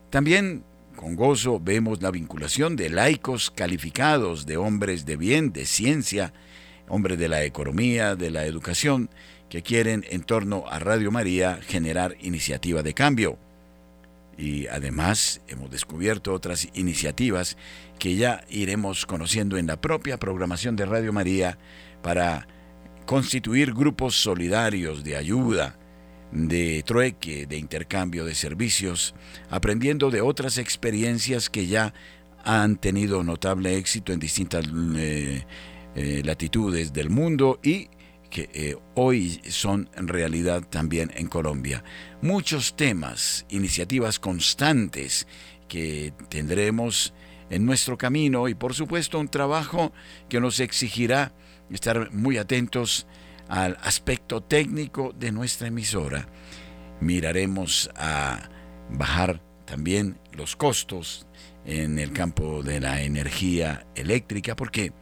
[0.09, 0.63] También
[0.96, 6.34] con gozo vemos la vinculación de laicos calificados, de hombres de bien, de ciencia,
[6.88, 9.10] hombres de la economía, de la educación,
[9.50, 13.38] que quieren en torno a Radio María generar iniciativa de cambio.
[14.38, 17.58] Y además hemos descubierto otras iniciativas
[18.00, 21.58] que ya iremos conociendo en la propia programación de Radio María
[22.02, 22.48] para
[23.06, 25.78] constituir grupos solidarios de ayuda,
[26.32, 29.15] de trueque, de intercambio de servicios,
[29.49, 31.93] aprendiendo de otras experiencias que ya
[32.43, 34.65] han tenido notable éxito en distintas
[34.95, 35.43] eh,
[35.95, 37.89] eh, latitudes del mundo y
[38.30, 41.84] que eh, hoy son realidad también en Colombia.
[42.21, 45.28] Muchos temas, iniciativas constantes
[45.67, 47.13] que tendremos
[47.49, 49.93] en nuestro camino y por supuesto un trabajo
[50.30, 51.34] que nos exigirá
[51.69, 53.07] estar muy atentos
[53.48, 56.28] al aspecto técnico de nuestra emisora.
[57.00, 58.50] Miraremos a
[58.89, 61.26] bajar también los costos
[61.66, 64.93] en el campo de la energía eléctrica porque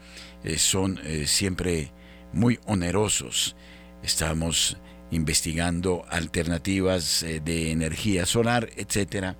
[0.43, 1.91] eh, son eh, siempre
[2.31, 3.55] muy onerosos.
[4.01, 4.77] Estamos
[5.11, 9.37] investigando alternativas eh, de energía solar, etcétera,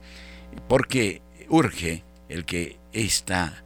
[0.68, 3.64] porque urge el que esta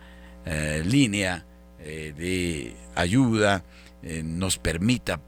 [0.86, 1.46] línea
[1.78, 3.66] de ayuda
[4.24, 5.20] nos permita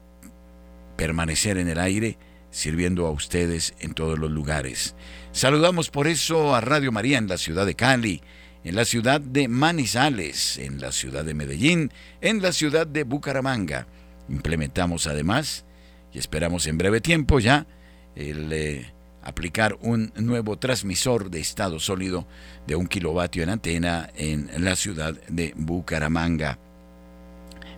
[1.00, 2.18] permanecer en el aire
[2.50, 4.94] sirviendo a ustedes en todos los lugares.
[5.32, 8.20] Saludamos por eso a Radio María en la ciudad de Cali,
[8.64, 11.90] en la ciudad de Manizales, en la ciudad de Medellín,
[12.20, 13.86] en la ciudad de Bucaramanga.
[14.28, 15.64] Implementamos además,
[16.12, 17.66] y esperamos en breve tiempo ya,
[18.14, 18.92] el eh,
[19.22, 22.26] aplicar un nuevo transmisor de estado sólido
[22.66, 26.58] de un kilovatio en antena en la ciudad de Bucaramanga.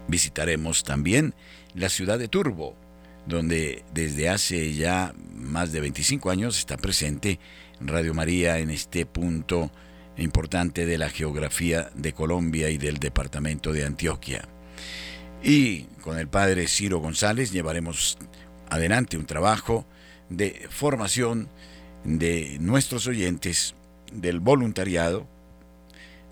[0.09, 1.37] Visitaremos también
[1.75, 2.82] la ciudad de Turbo,
[3.27, 7.39] donde desde hace ya más de 25 años está presente
[7.81, 9.71] Radio María en este punto
[10.17, 14.49] importante de la geografía de Colombia y del departamento de Antioquia.
[15.43, 18.19] Y con el padre Ciro González llevaremos
[18.69, 19.87] adelante un trabajo
[20.29, 21.49] de formación
[22.05, 23.75] de nuestros oyentes
[24.13, 25.27] del voluntariado.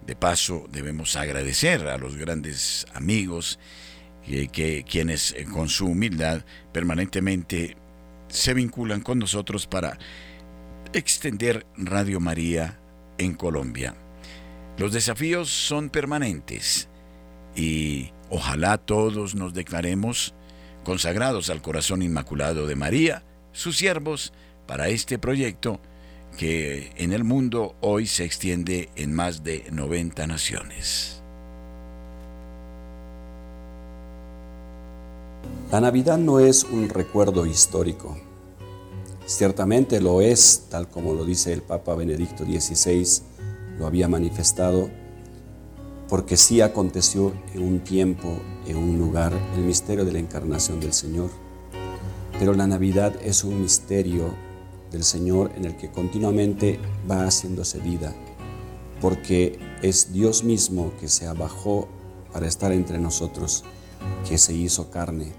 [0.07, 3.59] De paso, debemos agradecer a los grandes amigos
[4.27, 7.77] que, quienes eh, con su humildad permanentemente
[8.29, 9.99] se vinculan con nosotros para
[10.93, 12.79] extender Radio María
[13.19, 13.95] en Colombia.
[14.79, 16.89] Los desafíos son permanentes
[17.55, 20.35] y ojalá todos nos declaremos
[20.85, 24.33] consagrados al corazón inmaculado de María, sus siervos,
[24.67, 25.81] para este proyecto
[26.39, 31.20] que en el mundo hoy se extiende en más de 90 naciones.
[35.71, 38.17] La Navidad no es un recuerdo histórico.
[39.25, 43.23] Ciertamente lo es, tal como lo dice el Papa Benedicto XVI,
[43.79, 44.91] lo había manifestado,
[46.09, 48.29] porque sí aconteció en un tiempo,
[48.67, 51.31] en un lugar, el misterio de la encarnación del Señor.
[52.39, 54.35] Pero la Navidad es un misterio
[54.91, 58.13] del Señor en el que continuamente va haciéndose vida,
[59.01, 61.89] porque es Dios mismo que se abajó
[62.33, 63.65] para estar entre nosotros,
[64.29, 65.33] que se hizo carne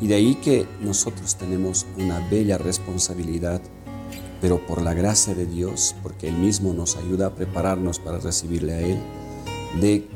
[0.00, 3.60] y de ahí que nosotros tenemos una bella responsabilidad,
[4.40, 8.72] pero por la gracia de Dios, porque Él mismo nos ayuda a prepararnos para recibirle
[8.74, 8.98] a Él,
[9.80, 10.06] de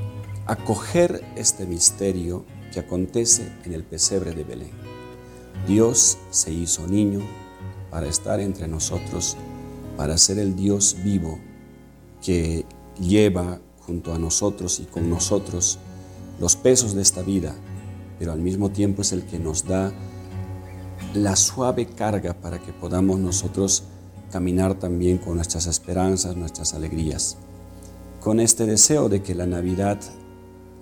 [0.47, 4.73] acoger este misterio que acontece en el pesebre de Belén.
[5.67, 7.21] Dios se hizo niño
[7.91, 9.37] para estar entre nosotros,
[9.97, 11.39] para ser el Dios vivo
[12.23, 12.65] que
[13.01, 15.79] lleva junto a nosotros y con nosotros
[16.41, 17.55] los pesos de esta vida
[18.19, 19.93] pero al mismo tiempo es el que nos da
[21.15, 23.85] la suave carga para que podamos nosotros
[24.33, 27.39] caminar también con nuestras esperanzas, nuestras alegrías.
[28.21, 29.99] Con este deseo de que la Navidad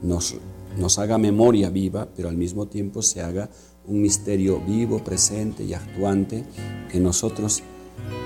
[0.02, 0.36] nos,
[0.78, 3.50] nos haga memoria viva, pero al mismo tiempo se haga
[3.86, 6.44] un misterio vivo, presente y actuante,
[6.90, 7.62] que nosotros,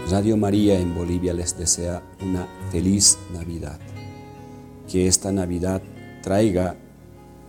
[0.09, 3.79] Radio María en Bolivia, les desea una feliz Navidad.
[4.91, 5.83] Que esta Navidad
[6.23, 6.77] traiga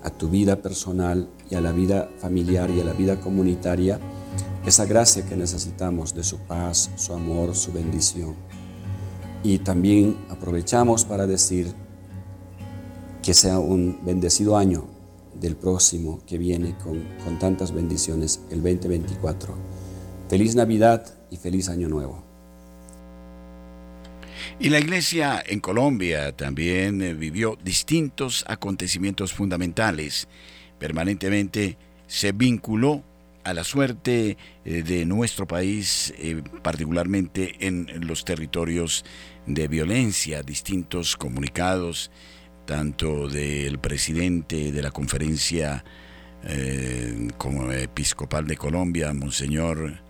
[0.04, 3.99] a tu vida personal y a la vida familiar y a la vida comunitaria
[4.66, 8.36] esa gracia que necesitamos de su paz, su amor, su bendición.
[9.43, 11.74] Y también aprovechamos para decir
[13.24, 14.86] que sea un bendecido año
[15.39, 19.56] del próximo que viene con, con tantas bendiciones, el 2024.
[20.30, 22.30] Feliz Navidad y feliz Año Nuevo.
[24.60, 30.28] Y la iglesia en Colombia también eh, vivió distintos acontecimientos fundamentales.
[30.80, 31.78] Permanentemente
[32.08, 33.04] se vinculó
[33.44, 39.04] a la suerte eh, de nuestro país, eh, particularmente en los territorios
[39.48, 42.12] de violencia, distintos comunicados,
[42.66, 45.84] tanto del presidente de la conferencia
[47.38, 50.02] como episcopal de Colombia, Monseñor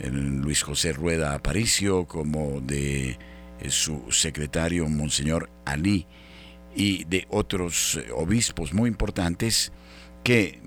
[0.00, 3.16] Luis José Rueda Aparicio, como de
[3.68, 6.06] su secretario Monseñor Ali
[6.74, 9.72] y de otros eh, obispos muy importantes
[10.22, 10.60] que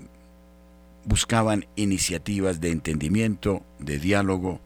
[1.04, 4.60] buscaban iniciativas de entendimiento, de diálogo,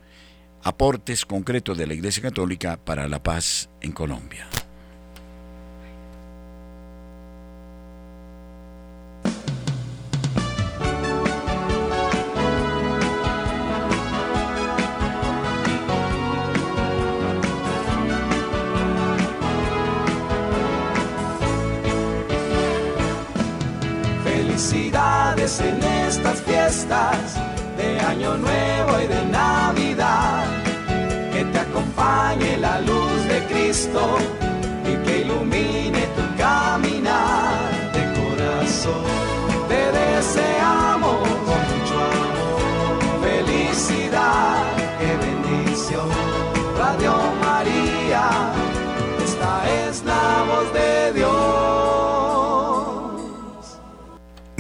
[0.62, 4.48] aportes concretos de la Iglesia Católica para la paz en Colombia.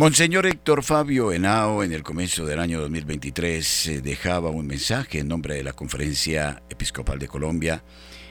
[0.06, 5.26] Monseñor Héctor Fabio Henao en el comienzo del año 2023 eh, dejaba un mensaje en
[5.26, 7.82] nombre de la Conferencia Episcopal de Colombia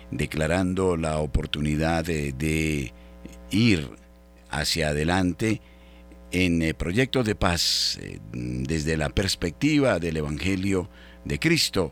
[0.10, 2.94] declarando la oportunidad de,
[3.52, 3.90] ir
[4.50, 5.60] hacia adelante
[6.32, 10.90] en eh, proyectos de paz eh, desde la perspectiva del Evangelio
[11.26, 11.92] de Cristo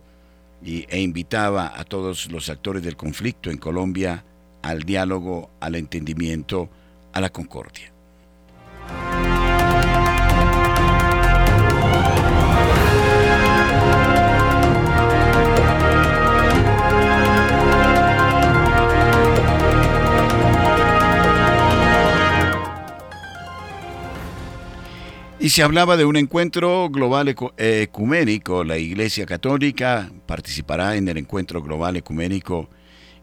[0.64, 4.24] y, e invitaba a todos los actores del conflicto en Colombia
[4.62, 6.70] al diálogo, al entendimiento,
[7.12, 7.92] a la concordia.
[25.44, 28.64] Y se hablaba de un encuentro global ecuménico.
[28.64, 32.70] La Iglesia Católica participará en el encuentro global ecuménico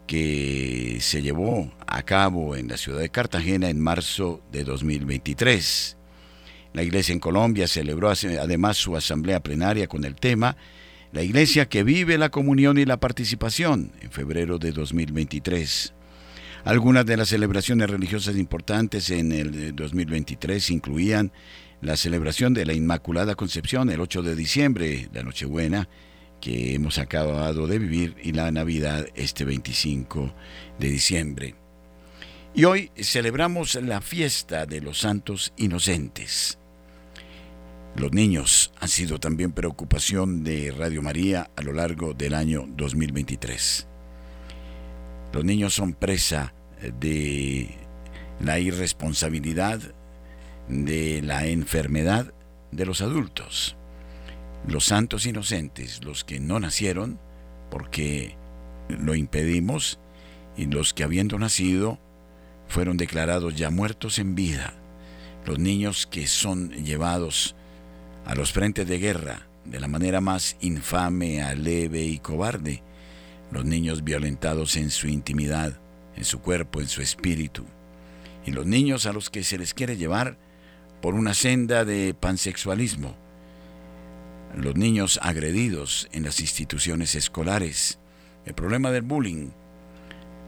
[0.05, 5.97] que se llevó a cabo en la ciudad de Cartagena en marzo de 2023.
[6.73, 10.57] La Iglesia en Colombia celebró además su asamblea plenaria con el tema
[11.13, 15.91] La Iglesia que vive la comunión y la participación en febrero de 2023.
[16.65, 21.31] Algunas de las celebraciones religiosas importantes en el 2023 incluían
[21.81, 25.89] la celebración de la Inmaculada Concepción el 8 de diciembre, la Nochebuena,
[26.39, 30.33] que hemos acabado de vivir, y la Navidad este 25
[30.79, 31.55] de diciembre.
[32.53, 36.57] Y hoy celebramos la fiesta de los santos inocentes.
[37.95, 43.87] Los niños han sido también preocupación de Radio María a lo largo del año 2023.
[45.33, 46.53] Los niños son presa
[46.99, 47.69] de
[48.39, 49.93] la irresponsabilidad,
[50.71, 52.33] de la enfermedad
[52.71, 53.75] de los adultos.
[54.65, 57.19] Los santos inocentes, los que no nacieron
[57.69, 58.35] porque
[58.89, 59.99] lo impedimos,
[60.57, 61.99] y los que habiendo nacido
[62.67, 64.73] fueron declarados ya muertos en vida.
[65.45, 67.55] Los niños que son llevados
[68.25, 72.83] a los frentes de guerra de la manera más infame, aleve y cobarde.
[73.51, 75.79] Los niños violentados en su intimidad,
[76.15, 77.65] en su cuerpo, en su espíritu.
[78.45, 80.37] Y los niños a los que se les quiere llevar
[81.01, 83.15] por una senda de pansexualismo.
[84.55, 87.99] Los niños agredidos en las instituciones escolares.
[88.45, 89.49] El problema del bullying.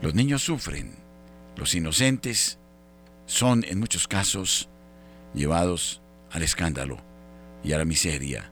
[0.01, 0.95] Los niños sufren.
[1.55, 2.59] Los inocentes
[3.25, 4.69] son en muchos casos
[5.33, 6.01] llevados
[6.31, 6.97] al escándalo
[7.63, 8.49] y a la miseria.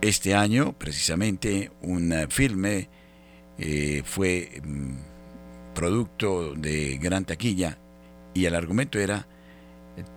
[0.00, 2.88] Este año, precisamente, un filme
[3.58, 7.78] eh, fue mm, producto de gran taquilla
[8.34, 9.26] y el argumento era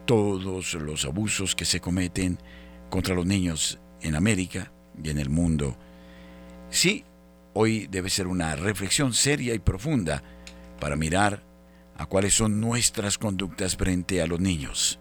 [0.06, 2.38] todos los abusos que se cometen
[2.90, 4.72] contra los niños en América
[5.02, 5.76] y en el mundo.
[6.70, 7.04] Sí,
[7.54, 10.24] hoy debe ser una reflexión seria y profunda
[10.80, 11.44] para mirar
[11.98, 15.00] a cuáles son nuestras conductas frente a los niños.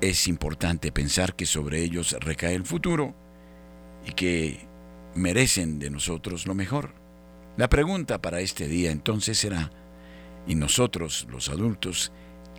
[0.00, 3.14] Es importante pensar que sobre ellos recae el futuro
[4.06, 4.66] y que
[5.14, 6.94] merecen de nosotros lo mejor.
[7.56, 9.70] La pregunta para este día entonces será,
[10.46, 12.12] ¿y nosotros, los adultos,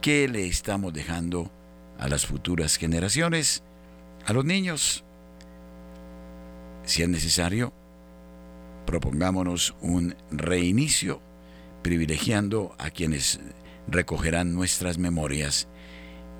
[0.05, 1.51] qué le estamos dejando
[1.97, 3.63] a las futuras generaciones,
[4.27, 5.03] a los niños?
[6.83, 7.73] Si es necesario,
[8.85, 11.23] propongámonos un reinicio
[11.81, 13.39] privilegiando a quienes
[13.87, 15.67] recogerán nuestras memorias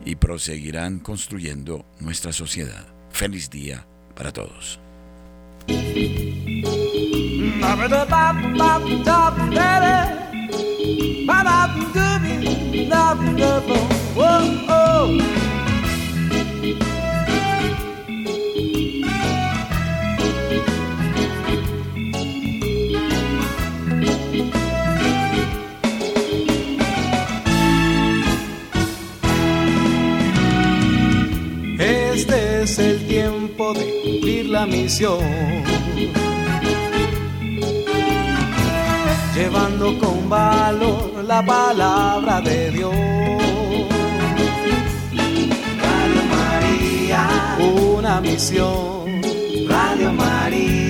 [0.05, 2.85] y proseguirán construyendo nuestra sociedad.
[3.09, 4.79] Feliz día para todos.
[32.15, 35.19] Este es el tiempo de cumplir la misión
[39.35, 42.95] llevando con valor la palabra de Dios.
[45.83, 49.21] Radio María, una misión.
[49.67, 50.84] Radio María